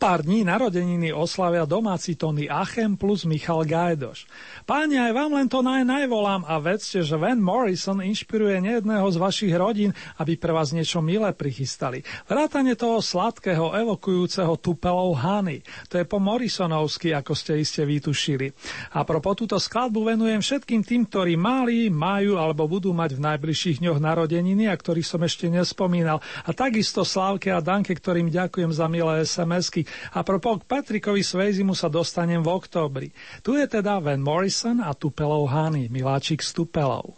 Pár 0.09 0.25
dní 0.25 0.41
narodeniny 0.41 1.13
oslavia 1.13 1.69
domáci 1.69 2.17
Tony 2.17 2.49
Achem 2.49 2.97
plus 2.97 3.29
Michal 3.29 3.61
Gajdoš. 3.69 4.25
Páni, 4.69 5.01
aj 5.01 5.17
vám 5.17 5.33
len 5.33 5.49
to 5.49 5.65
naj 5.65 5.81
najvolám 5.81 6.45
a 6.45 6.61
vedzte, 6.61 7.01
že 7.01 7.17
Van 7.17 7.41
Morrison 7.41 8.05
inšpiruje 8.05 8.61
nejedného 8.61 9.09
z 9.09 9.17
vašich 9.17 9.55
rodín, 9.57 9.97
aby 10.21 10.37
pre 10.37 10.53
vás 10.53 10.77
niečo 10.77 11.01
milé 11.01 11.33
prichystali. 11.33 12.05
Vrátane 12.29 12.77
toho 12.77 13.01
sladkého, 13.01 13.73
evokujúceho 13.73 14.61
tupelov 14.61 15.17
Hany. 15.25 15.65
To 15.89 15.97
je 15.97 16.05
po 16.05 16.21
Morrisonovsky, 16.21 17.17
ako 17.17 17.33
ste 17.33 17.65
iste 17.65 17.89
vytušili. 17.89 18.53
A 18.93 19.09
propos 19.09 19.41
túto 19.41 19.57
skladbu 19.57 20.13
venujem 20.13 20.45
všetkým 20.45 20.85
tým, 20.85 21.09
ktorí 21.09 21.41
mali, 21.41 21.89
majú 21.89 22.37
alebo 22.37 22.69
budú 22.69 22.93
mať 22.93 23.17
v 23.17 23.25
najbližších 23.25 23.81
dňoch 23.81 24.05
narodeniny 24.05 24.69
a 24.69 24.77
ktorých 24.77 25.07
som 25.07 25.25
ešte 25.25 25.49
nespomínal. 25.49 26.21
A 26.45 26.53
takisto 26.53 27.09
Slávke 27.09 27.49
a 27.57 27.65
Danke, 27.65 27.97
ktorým 27.97 28.29
ďakujem 28.29 28.69
za 28.69 28.85
milé 28.85 29.25
SMS 29.25 29.69
otázky. 29.69 29.85
A 30.17 30.25
propos 30.25 30.65
k 30.65 30.69
Patrikovi 30.69 31.21
Svejzimu 31.21 31.77
sa 31.77 31.93
dostanem 31.93 32.41
v 32.41 32.49
októbri. 32.49 33.09
Tu 33.45 33.61
je 33.61 33.67
teda 33.69 34.01
Van 34.01 34.21
Morrison 34.21 34.58
a 34.65 34.95
Tupelov 34.95 35.47
Hany, 35.55 35.87
miláčik 35.87 36.43
z 36.43 36.51
Tupelov. 36.51 37.15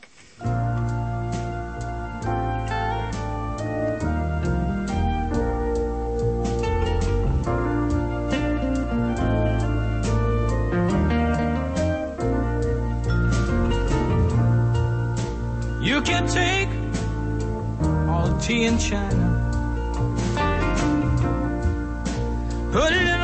You 15.80 16.04
can 16.04 16.28
take 16.28 16.68
all 18.04 18.36
tea 18.36 18.68
in 18.68 18.76
China, 18.76 19.28
put 22.72 22.92
it 22.92 23.00
in 23.00 23.19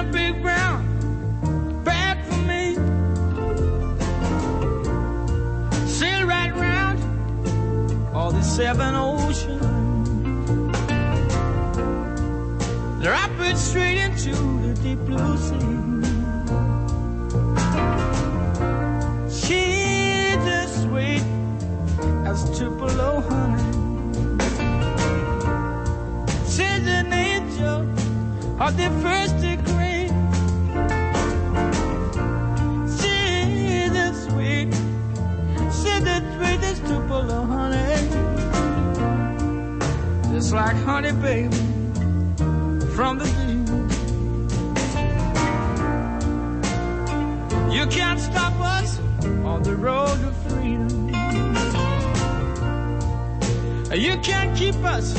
seven 8.57 8.95
oceans, 8.95 9.61
drop 13.03 13.31
it 13.41 13.57
straight 13.59 13.99
into 13.99 14.33
the 14.63 14.73
deep 14.83 14.99
blue 15.01 15.37
sea. 15.37 15.77
She's 19.29 20.43
as 20.61 20.71
sweet 20.85 21.25
as 22.25 22.59
Tupelo 22.59 23.21
honey. 23.29 23.63
She's 26.49 26.87
an 27.01 27.13
angel 27.13 27.81
of 28.59 28.75
the 28.79 28.89
first 29.03 29.16
Just 40.47 40.55
like 40.55 40.77
honey, 40.77 41.11
baby, 41.11 41.57
from 42.95 43.19
the 43.19 43.25
bee. 43.35 43.57
You 47.77 47.85
can't 47.89 48.21
stop 48.21 48.53
us 48.61 49.01
on 49.45 49.65
the 49.65 49.75
road 49.75 50.21
to 50.21 50.31
freedom. 50.47 51.09
You 53.93 54.17
can't 54.19 54.57
keep 54.57 54.77
us, 54.85 55.15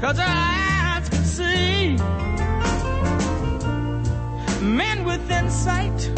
cause 0.00 0.18
our 0.18 0.26
eyes 0.26 1.06
can 1.10 1.24
see. 1.26 1.98
Men 4.64 5.04
within 5.04 5.50
sight, 5.50 6.10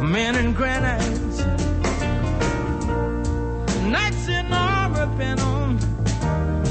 men 0.00 0.36
in 0.36 0.52
granite. 0.52 1.02
Knights 3.90 4.28
in 4.28 4.52
armor 4.52 5.06
bent 5.18 5.40
on 5.40 5.87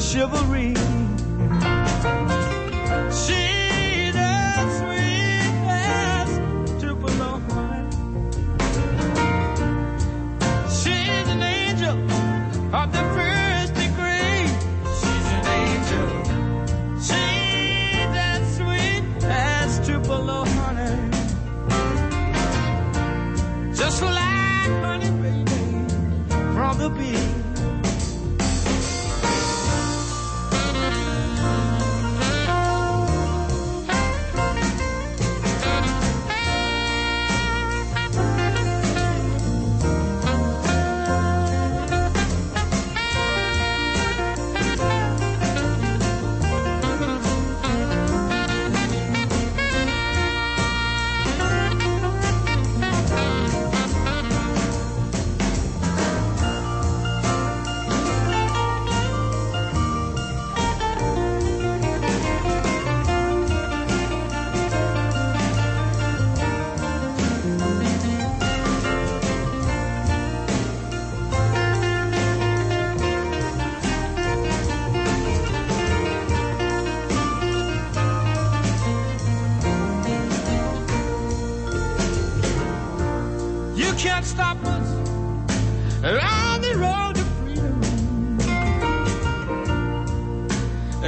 chivalry. 0.07 0.96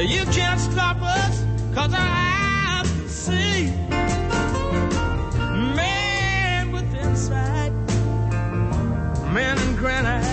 You 0.01 0.23
can't 0.27 0.59
stop 0.61 1.01
us, 1.01 1.43
cause 1.75 1.93
eyes 1.93 2.89
can 2.89 3.09
see. 3.09 3.65
Man 5.75 6.71
with 6.71 6.95
insight, 6.95 7.73
man 9.33 9.57
in 9.59 9.75
granite. 9.75 10.23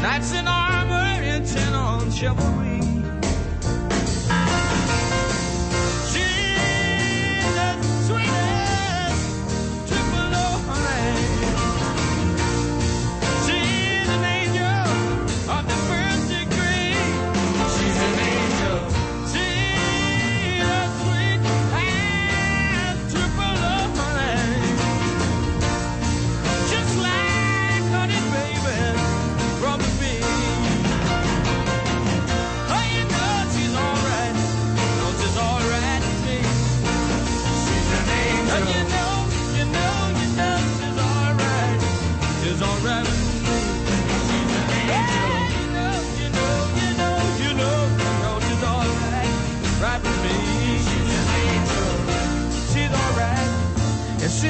Knights 0.00 0.32
in 0.32 0.48
armor, 0.48 1.22
intent 1.22 1.76
on 1.76 2.10
chivalry. 2.10 2.65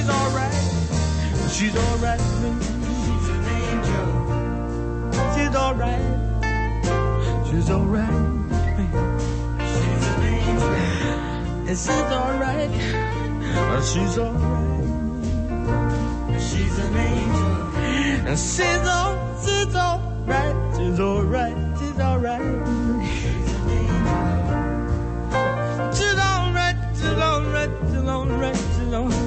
She's 0.07 0.15
alright. 0.15 0.55
She's 1.51 1.77
alright 1.77 2.21
with 2.21 2.43
me. 2.43 2.51
She's 3.03 3.29
an 3.29 3.45
angel. 3.59 4.07
She's 5.35 5.55
alright. 5.57 6.07
She's 7.49 7.71
alright 7.71 8.13
with 8.13 8.77
me. 8.79 8.87
She's 9.67 10.07
an 10.07 10.23
angel. 10.23 10.75
She's 11.67 11.91
alright. 11.91 12.71
She's 13.85 14.19
alright. 14.19 14.85
She's 16.41 16.79
an 16.79 16.97
angel. 16.97 17.53
And 18.29 18.39
she's 18.39 18.87
all, 18.87 19.17
she's 19.43 19.75
alright. 19.75 20.57
She's 20.77 21.01
alright. 21.01 21.57
She's 21.79 21.99
alright. 22.01 22.43
She's 25.97 26.19
alright. 26.19 26.77
She's 26.95 27.19
alright. 27.19 28.57
She's 28.77 28.93
alright. 28.93 29.26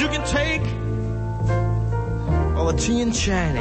You 0.00 0.08
can 0.08 0.24
take 0.24 0.62
all 2.56 2.72
the 2.72 2.78
tea 2.78 3.02
and 3.02 3.14
china. 3.14 3.60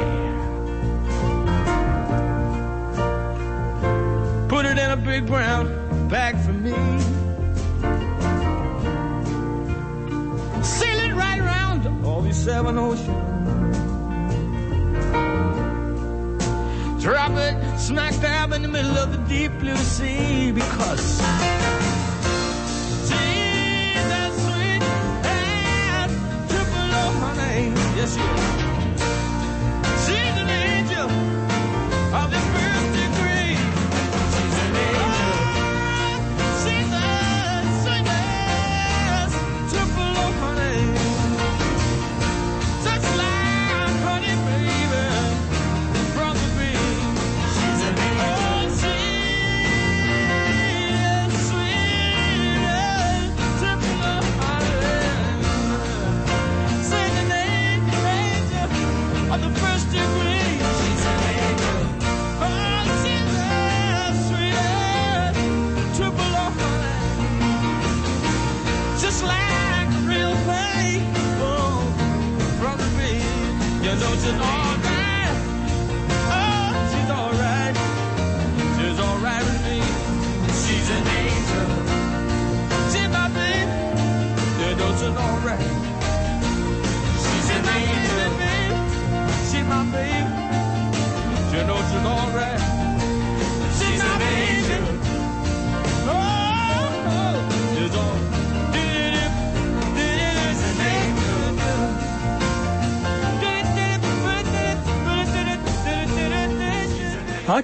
Put 4.47 4.65
it 4.65 4.77
in 4.77 4.89
a 4.89 4.95
big 4.95 5.27
brown 5.27 5.67
bag 6.07 6.37
for 6.37 6.53
me. 6.53 6.71
Sail 10.63 10.99
it 11.09 11.13
right 11.13 11.41
around 11.41 12.05
all 12.05 12.21
these 12.21 12.37
seven 12.37 12.77
oceans. 12.77 13.09
Drop 17.03 17.31
it 17.31 17.77
smack 17.77 18.17
dab 18.21 18.53
in 18.53 18.61
the 18.61 18.69
middle 18.69 18.97
of 18.97 19.11
the 19.11 19.17
deep 19.27 19.51
blue 19.59 19.75
sea 19.75 20.53
because 20.53 21.19
Yes, 27.99 28.15
she. 28.15 28.68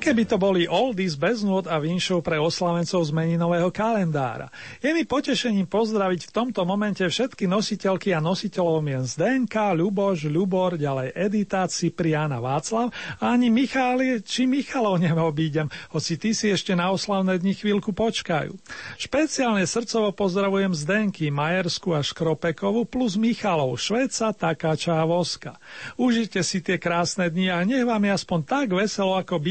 Angel. 0.05 0.13
Aké 0.13 0.21
by 0.21 0.29
to 0.29 0.37
boli 0.37 0.69
oldies 0.69 1.17
bez 1.17 1.41
nôd 1.41 1.65
a 1.65 1.81
vinšov 1.81 2.21
pre 2.21 2.37
oslavencov 2.37 3.01
z 3.01 3.09
meninového 3.09 3.73
kalendára. 3.73 4.53
Je 4.77 4.93
mi 4.93 5.01
potešením 5.01 5.65
pozdraviť 5.65 6.29
v 6.29 6.31
tomto 6.31 6.61
momente 6.61 7.01
všetky 7.01 7.49
nositeľky 7.49 8.13
a 8.13 8.21
nositeľov 8.21 8.85
mien 8.85 9.01
Zdenka, 9.01 9.73
Ľuboš, 9.73 10.29
Ľubor, 10.29 10.77
ďalej 10.77 11.09
Edita, 11.09 11.65
Cipriana, 11.65 12.37
Václav 12.37 12.93
a 13.17 13.33
ani 13.33 13.49
Micháli 13.49 14.21
či 14.21 14.45
Michalov 14.45 15.01
neobídem, 15.01 15.73
hoci 15.89 16.21
ty 16.21 16.37
si 16.37 16.53
ešte 16.53 16.77
na 16.77 16.93
oslavné 16.93 17.41
dni 17.41 17.57
chvíľku 17.57 17.89
počkajú. 17.89 18.53
Špeciálne 19.01 19.65
srdcovo 19.65 20.13
pozdravujem 20.13 20.77
Zdenky, 20.77 21.33
Majersku 21.33 21.97
a 21.97 22.05
Škropekovu 22.05 22.85
plus 22.85 23.17
Michalov, 23.17 23.81
Šveca, 23.81 24.37
Takáča 24.37 25.01
a 25.01 25.09
Voska. 25.09 25.57
Užite 25.97 26.45
si 26.45 26.61
tie 26.61 26.77
krásne 26.77 27.25
dni 27.25 27.49
a 27.49 27.65
nech 27.65 27.81
vám 27.81 28.05
je 28.05 28.11
aspoň 28.21 28.39
tak 28.45 28.67
veselo 28.69 29.17
ako 29.17 29.41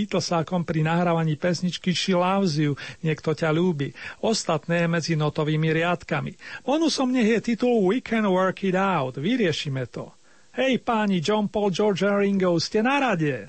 Beatlesákom 0.45 0.69
pri 0.69 0.85
nahrávaní 0.85 1.41
pesničky 1.41 1.97
She 1.97 2.13
Loves 2.13 2.61
You, 2.61 2.77
niekto 3.01 3.33
ťa 3.33 3.49
ľúbi. 3.49 3.97
Ostatné 4.21 4.85
medzi 4.85 5.17
notovými 5.17 5.73
riadkami. 5.73 6.37
Bonusom 6.69 7.09
nech 7.09 7.41
je 7.41 7.57
titul 7.57 7.81
We 7.81 8.05
Can 8.05 8.29
Work 8.29 8.61
It 8.69 8.77
Out, 8.77 9.17
vyriešime 9.17 9.89
to. 9.89 10.13
Hej 10.53 10.85
páni 10.85 11.25
John 11.25 11.49
Paul, 11.49 11.73
George 11.73 12.05
Ringo, 12.05 12.61
ste 12.61 12.85
na 12.85 13.01
rade. 13.01 13.49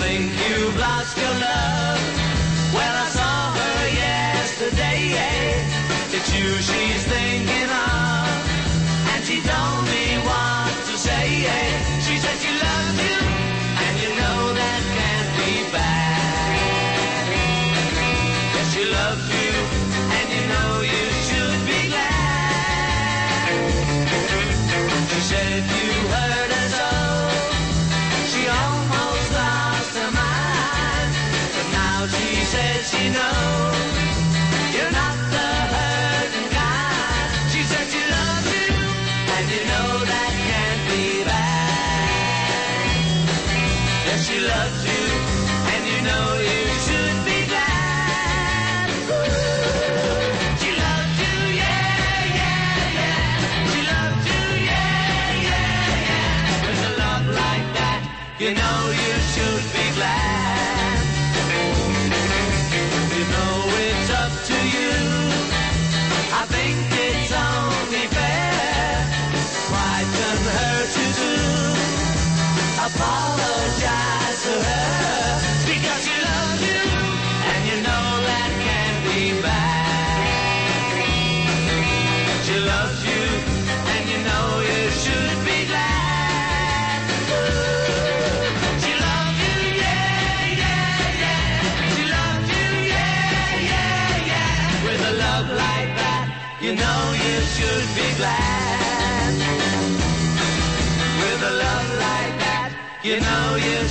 Think 0.00 0.32
you've 0.48 0.78
lost 0.80 1.18
your 1.18 1.34
love? 1.44 1.49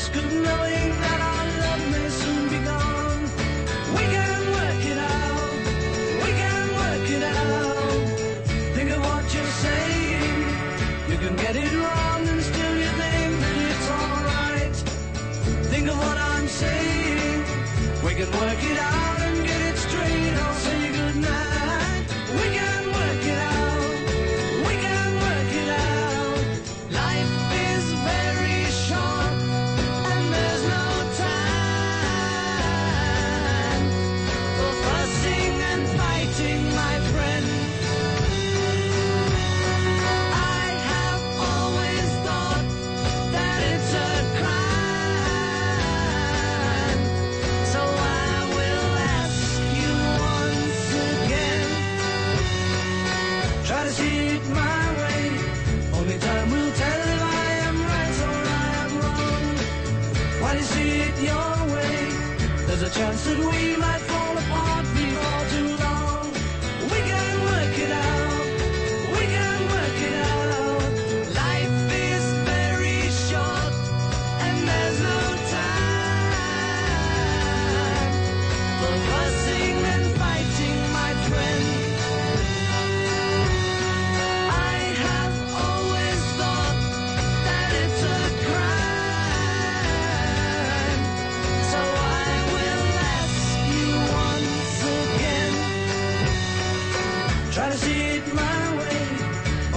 It's 0.00 0.08
good 0.10 0.32
knowing 0.32 0.90
that 1.02 1.20
our 1.30 1.44
love 1.62 1.84
may 1.90 2.08
soon 2.08 2.48
be 2.54 2.58
gone. 2.64 3.22
We 3.96 4.04
can 4.14 4.40
work 4.56 4.82
it 4.92 4.98
out. 5.16 5.58
We 6.22 6.30
can 6.40 6.66
work 6.80 7.10
it 7.16 7.24
out. 7.24 8.06
Think 8.76 8.90
of 8.90 9.00
what 9.00 9.24
you're 9.34 9.54
saying. 9.66 10.38
You 11.10 11.16
can 11.18 11.34
get 11.34 11.56
it 11.56 11.72
wrong 11.82 12.28
and 12.28 12.40
still 12.40 12.74
you 12.78 12.90
think 13.02 13.40
that 13.42 13.56
it's 13.70 13.88
alright. 13.98 14.76
Think 15.72 15.88
of 15.88 15.98
what 15.98 16.16
I'm 16.16 16.46
saying. 16.46 17.44
We 18.04 18.14
can 18.14 18.30
work 18.38 18.62
it 18.70 18.78
out. 18.78 19.17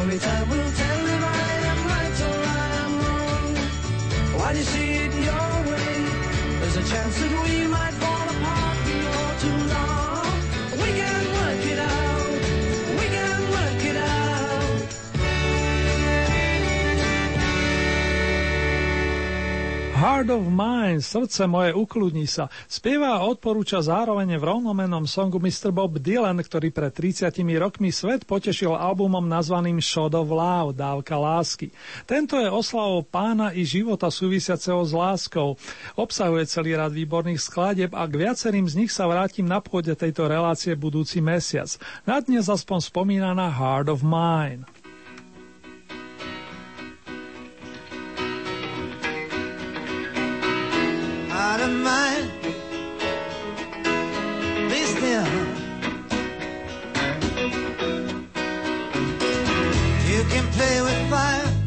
Only 0.01 0.17
time 0.17 0.49
will 0.49 0.71
tell. 0.71 0.80
Heart 20.21 20.37
of 20.37 20.53
Mine, 20.53 21.01
srdce 21.01 21.49
moje, 21.49 21.73
ukludni 21.73 22.29
sa, 22.29 22.45
spieva 22.69 23.17
a 23.17 23.25
odporúča 23.25 23.81
zároveň 23.81 24.37
v 24.37 24.53
rovnomenom 24.53 25.09
songu 25.09 25.41
Mr. 25.41 25.73
Bob 25.73 25.97
Dylan, 25.97 26.37
ktorý 26.37 26.69
pred 26.69 26.93
30 26.93 27.33
rokmi 27.57 27.89
svet 27.89 28.29
potešil 28.29 28.69
albumom 28.69 29.25
nazvaným 29.25 29.81
Shot 29.81 30.13
of 30.13 30.29
Love, 30.29 30.77
Dávka 30.77 31.17
lásky. 31.17 31.73
Tento 32.05 32.37
je 32.37 32.53
oslavou 32.53 33.01
pána 33.01 33.49
i 33.57 33.65
života 33.65 34.13
súvisiaceho 34.13 34.85
s 34.85 34.93
láskou. 34.93 35.57
Obsahuje 35.97 36.45
celý 36.45 36.77
rad 36.77 36.93
výborných 36.93 37.41
skladeb 37.41 37.89
a 37.97 38.05
k 38.05 38.21
viacerým 38.21 38.69
z 38.69 38.77
nich 38.77 38.93
sa 38.93 39.09
vrátim 39.09 39.49
na 39.49 39.57
pôde 39.57 39.97
tejto 39.97 40.29
relácie 40.29 40.77
budúci 40.77 41.17
mesiac. 41.17 41.81
Na 42.05 42.21
dnes 42.21 42.45
aspoň 42.45 42.93
spomínaná 42.93 43.49
Heart 43.49 43.89
of 43.89 44.05
Mine. 44.05 44.69
out 51.41 51.59
of 51.59 51.71
mine, 51.71 52.25
Be 54.69 54.81
still. 54.93 55.27
You 60.11 60.21
can 60.31 60.45
play 60.55 60.81
with 60.81 61.09
fire. 61.09 61.60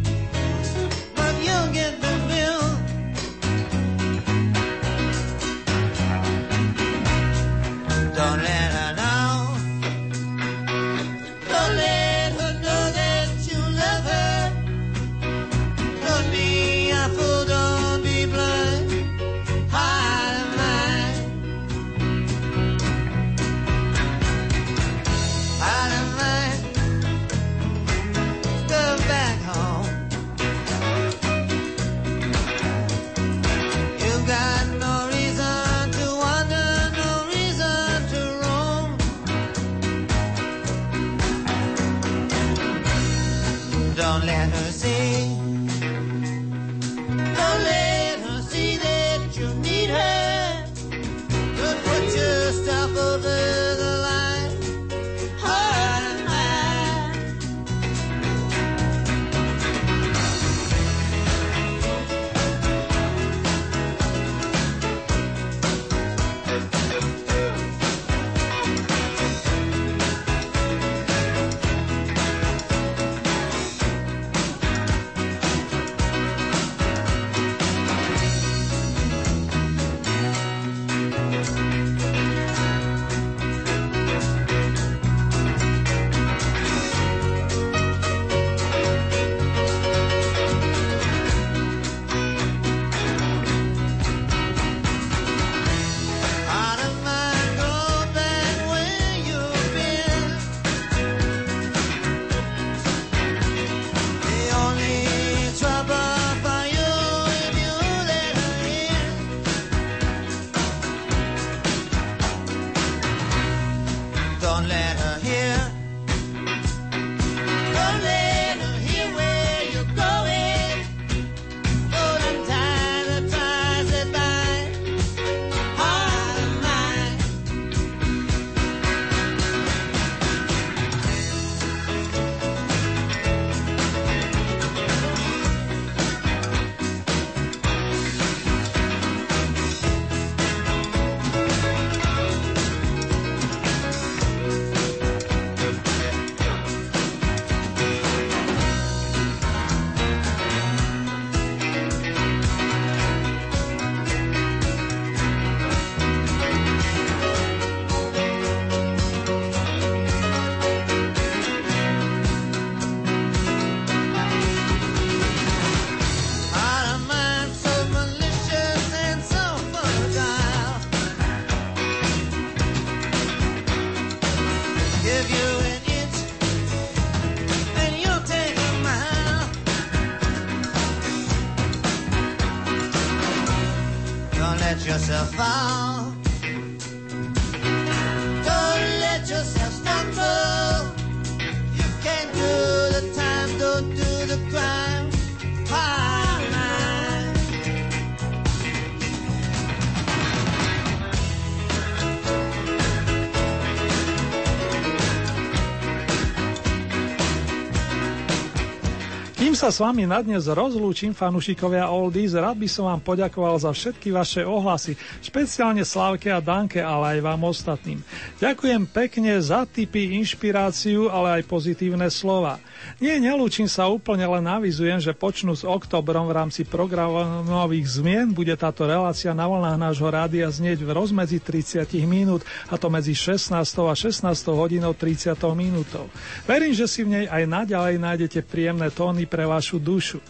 Sa 209.65 209.73
s 209.73 209.81
vami 209.81 210.05
na 210.05 210.21
dnes 210.21 210.45
rozlúčim, 210.45 211.17
fanúšikovia 211.17 211.89
Oldies, 211.89 212.37
rád 212.37 212.61
by 212.61 212.69
som 212.69 212.85
vám 212.85 213.01
poďakoval 213.01 213.57
za 213.57 213.73
všetky 213.73 214.13
vaše 214.13 214.45
ohlasy, 214.45 214.93
špeciálne 215.25 215.81
Slávke 215.89 216.29
a 216.29 216.45
Danke, 216.45 216.85
ale 216.85 217.17
aj 217.17 217.21
vám 217.25 217.49
ostatným. 217.49 218.05
Ďakujem 218.45 218.85
pekne 218.85 219.41
za 219.41 219.65
tipy, 219.65 220.21
inšpiráciu, 220.21 221.09
ale 221.09 221.41
aj 221.41 221.49
pozitívne 221.49 222.13
slova. 222.13 222.61
Nie, 223.03 223.19
nelúčim 223.19 223.67
sa 223.67 223.91
úplne, 223.91 224.23
len 224.23 224.47
avizujem, 224.47 225.03
že 225.03 225.11
počnú 225.11 225.57
s 225.57 225.67
oktobrom 225.67 226.31
v 226.31 226.37
rámci 226.37 226.63
programových 226.63 227.87
zmien 228.03 228.31
bude 228.31 228.55
táto 228.55 228.87
relácia 228.87 229.35
na 229.35 229.51
vlnách 229.51 229.79
nášho 229.79 230.07
rádia 230.07 230.47
znieť 230.47 230.87
v 230.87 230.91
rozmedzi 230.95 231.43
30 231.43 231.91
minút, 232.07 232.47
a 232.71 232.79
to 232.79 232.87
medzi 232.93 233.17
16. 233.17 233.51
a 233.65 233.95
16. 233.97 234.29
hodinou 234.53 234.95
30 234.95 235.35
minútou. 235.59 236.07
Verím, 236.47 236.71
že 236.71 236.87
si 236.87 237.03
v 237.03 237.19
nej 237.19 237.25
aj 237.27 237.43
naďalej 237.49 237.97
nájdete 237.99 238.39
príjemné 238.47 238.93
tóny 238.95 239.27
pre 239.27 239.43
vašu 239.43 239.83
dušu. 239.83 240.23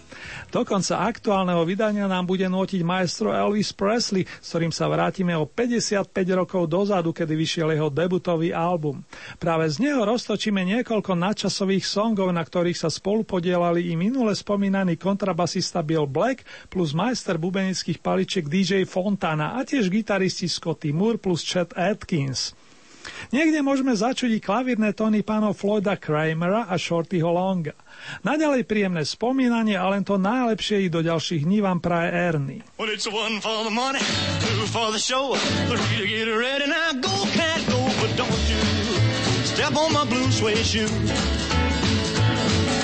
Do 0.54 0.62
konca 0.62 1.02
aktuálneho 1.04 1.66
vydania 1.66 2.06
nám 2.06 2.24
bude 2.30 2.46
nôtiť 2.46 2.80
maestro 2.86 3.34
Elvis 3.34 3.74
Presley, 3.74 4.22
s 4.24 4.54
ktorým 4.54 4.70
sa 4.70 4.86
vrátime 4.86 5.34
o 5.34 5.44
55 5.50 6.14
rokov 6.30 6.70
dozadu, 6.70 7.10
kedy 7.10 7.34
vyšiel 7.34 7.74
jeho 7.74 7.90
debutový 7.90 8.54
album. 8.54 9.02
Práve 9.42 9.66
z 9.66 9.82
neho 9.82 10.06
roztočíme 10.06 10.62
niekoľko 10.62 11.12
nadčasových 11.18 11.84
songov, 11.84 12.30
na 12.30 12.46
ktorých 12.54 12.78
sa 12.78 12.86
spolu 12.86 13.26
podielali 13.26 13.90
i 13.90 13.98
minule 13.98 14.30
spomínaný 14.30 14.94
kontrabasista 14.94 15.82
Bill 15.82 16.06
Black 16.06 16.46
plus 16.70 16.94
majster 16.94 17.34
bubenických 17.34 17.98
paličiek 17.98 18.46
DJ 18.46 18.86
Fontana 18.86 19.58
a 19.58 19.66
tiež 19.66 19.90
gitaristi 19.90 20.46
Scotty 20.46 20.94
Moore 20.94 21.18
plus 21.18 21.42
Chet 21.42 21.74
Atkins. 21.74 22.54
Niekde 23.34 23.58
môžeme 23.66 23.90
začuť 23.90 24.38
i 24.38 24.40
klavírne 24.40 24.94
tóny 24.94 25.26
pánov 25.26 25.58
Floyda 25.58 25.98
Kramera 25.98 26.70
a 26.70 26.78
Shortyho 26.78 27.26
Longa. 27.26 27.74
Naďalej 28.22 28.70
príjemné 28.70 29.02
spomínanie 29.02 29.74
a 29.74 29.90
len 29.90 30.06
to 30.06 30.14
najlepšie 30.14 30.86
i 30.86 30.88
do 30.88 31.02
ďalších 31.02 31.42
dní 31.42 31.58
vám 31.58 31.82
praje 31.82 32.14
Ernie. 32.14 32.62
Step 39.54 39.76
on 39.76 39.92
my 39.92 40.02
blue 40.06 40.30
suede 40.32 40.64
shoe. 40.64 41.43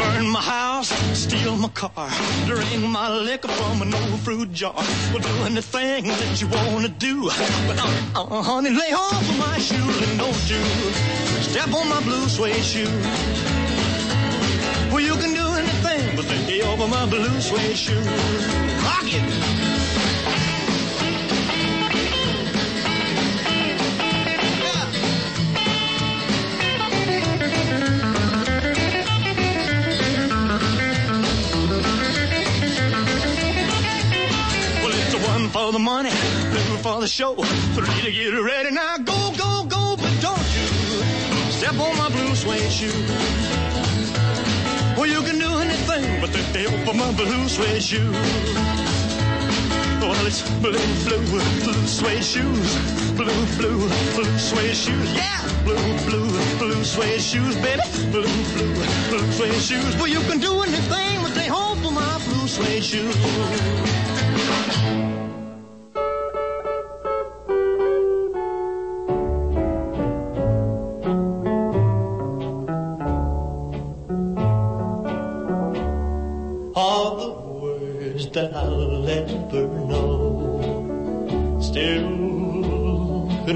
Burn 0.00 0.28
my 0.28 0.40
house, 0.40 0.88
steal 1.12 1.56
my 1.56 1.68
car, 1.68 2.08
drink 2.46 2.82
my 2.88 3.08
liquor 3.08 3.48
from 3.48 3.82
an 3.82 3.94
old 3.94 4.20
fruit 4.20 4.52
jar. 4.52 4.74
Well, 5.12 5.22
do 5.30 5.34
anything 5.50 6.04
that 6.20 6.40
you 6.40 6.48
wanna 6.48 6.88
do. 6.88 7.14
But 7.68 7.78
uh, 7.78 8.22
uh, 8.22 8.42
honey, 8.42 8.70
lay 8.70 8.92
off 8.92 9.28
of 9.32 9.38
my 9.38 9.58
shoes 9.58 9.96
and 10.06 10.18
don't 10.18 10.42
you 10.52 10.62
step 11.50 11.72
on 11.78 11.88
my 11.88 12.00
blue 12.02 12.26
suede 12.28 12.64
shoe. 12.72 12.94
Well, 14.90 15.04
you 15.08 15.14
can 15.22 15.32
do 15.42 15.46
anything 15.62 16.16
but 16.16 16.26
lay 16.28 16.62
over 16.62 16.86
my 16.86 17.06
blue 17.06 17.40
suede 17.40 17.76
shoe. 17.76 18.04
Rock 18.86 19.08
it. 19.18 19.79
For 35.52 35.72
the 35.72 35.78
money, 35.78 36.10
two 36.10 36.76
for 36.78 37.00
the 37.00 37.08
show, 37.08 37.34
three 37.34 38.00
to 38.02 38.12
get 38.12 38.30
ready. 38.30 38.70
Now 38.70 38.98
go, 38.98 39.32
go, 39.36 39.64
go, 39.64 39.96
but 39.96 40.14
don't 40.20 40.48
you 40.54 40.66
step 41.50 41.74
on 41.74 41.96
my 41.98 42.08
blue 42.08 42.34
suede 42.36 42.70
shoe. 42.70 42.92
Well, 44.96 45.06
you 45.06 45.22
can 45.22 45.38
do 45.38 45.50
anything 45.58 46.20
but 46.20 46.32
the 46.32 46.66
off 46.68 46.88
of 46.88 46.96
my 46.96 47.12
blue 47.12 47.48
suede 47.48 47.82
shoe. 47.82 48.12
Well, 50.00 50.26
it's 50.26 50.42
blue, 50.60 50.78
blue, 51.04 51.24
blue 51.64 51.86
suede 51.86 52.24
shoes. 52.24 52.70
Blue, 53.16 53.46
blue, 53.58 53.88
blue 54.14 54.38
suede 54.38 54.76
shoes. 54.76 55.14
Yeah! 55.14 55.40
Blue, 55.64 55.76
blue, 56.06 56.30
blue 56.58 56.84
suede 56.84 57.20
shoes, 57.20 57.56
baby. 57.56 57.82
Blue, 58.12 58.22
blue, 58.54 58.74
blue 59.10 59.32
suede 59.32 59.62
shoes. 59.62 59.96
Well, 59.96 60.08
you 60.08 60.20
can 60.20 60.38
do 60.38 60.62
anything 60.62 61.22
but 61.22 61.34
they 61.34 61.48
hold 61.48 61.78
for 61.78 61.90
my 61.90 62.18
blue 62.24 62.46
suede 62.46 62.84
shoes. 62.84 63.16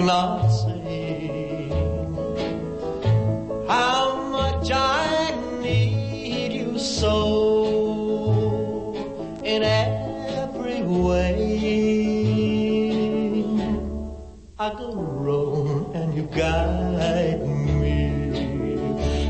Not 0.04 0.48
say 0.48 1.68
how 3.66 4.14
much 4.30 4.70
I 4.70 5.34
need 5.62 6.52
you 6.52 6.78
so 6.78 7.14
in 9.42 9.62
every 9.62 10.82
way. 10.82 11.32
I 14.58 14.70
go 14.74 14.94
wrong 14.94 15.90
and 15.94 16.14
you 16.14 16.24
guide 16.24 17.40
me 17.46 18.12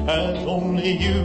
as 0.09 0.45
only 0.45 0.91
you 0.99 1.24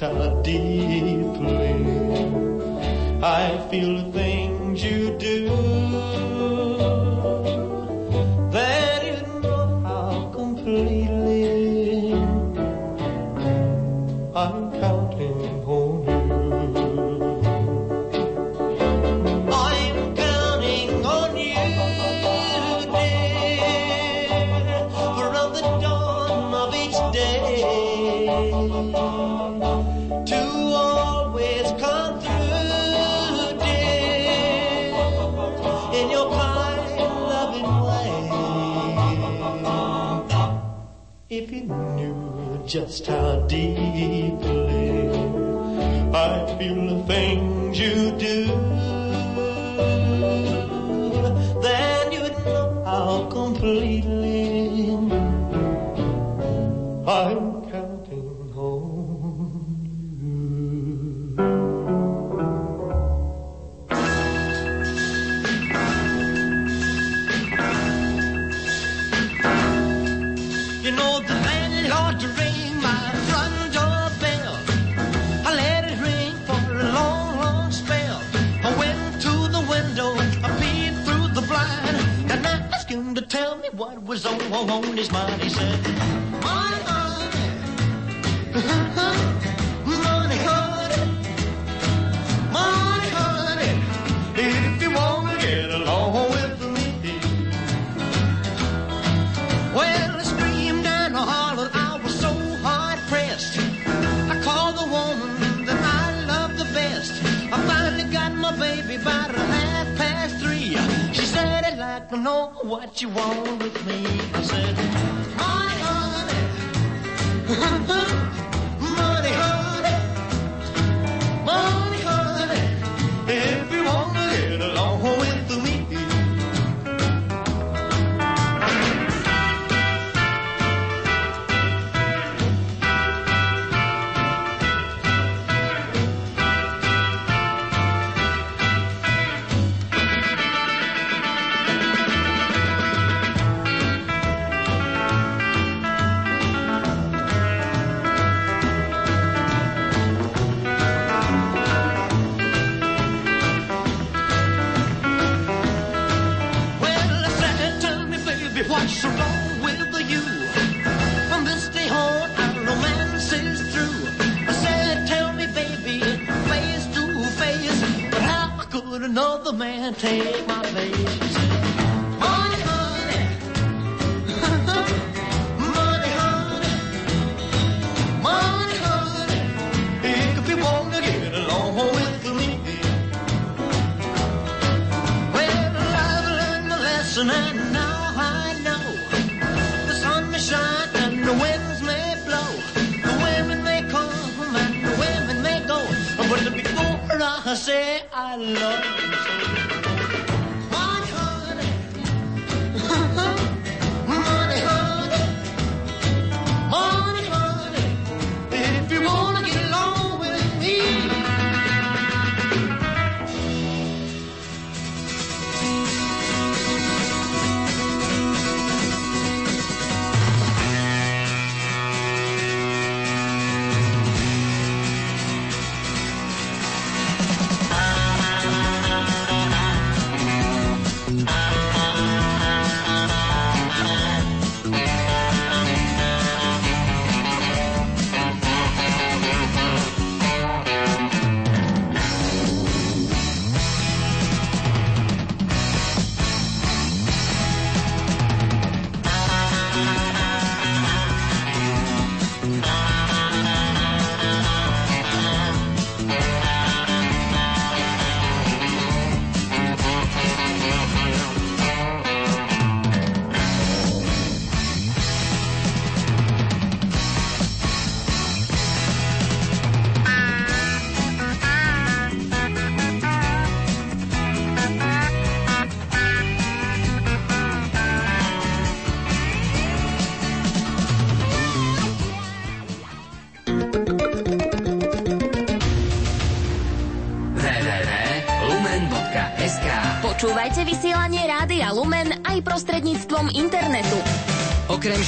guitar 0.00 0.42
deeply. 0.42 1.74
I 3.22 3.68
feel 3.70 4.02
the 4.02 4.12
thing. 4.12 4.39
just 43.00 43.10
how 43.10 43.36
deeply 43.46 44.30
I 46.12 46.56
feel 46.58 46.86
the 46.86 47.04
thing 47.06 47.39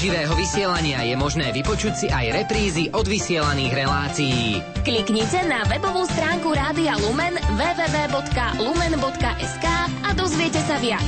živého 0.02 0.34
vysielania 0.34 1.06
je 1.06 1.14
možné 1.14 1.54
vypočuť 1.54 1.94
si 1.94 2.10
aj 2.10 2.42
reprízy 2.42 2.90
odvysielaných 2.90 3.70
relácií. 3.70 4.58
Kliknite 4.82 5.46
na 5.46 5.62
webovú 5.70 6.02
stránku 6.10 6.50
Rádia 6.50 6.98
Lumen 6.98 7.38
www.lumen.sk 7.54 8.26
a 10.02 10.10
dozviete 10.18 10.58
sa 10.66 10.82
viac. 10.82 11.06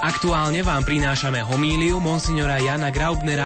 Aktuálne 0.00 0.64
vám 0.64 0.80
prinášame 0.88 1.44
homíliu 1.44 2.00
monsignora 2.00 2.56
Jana 2.56 2.88
Graubnera 2.88 3.44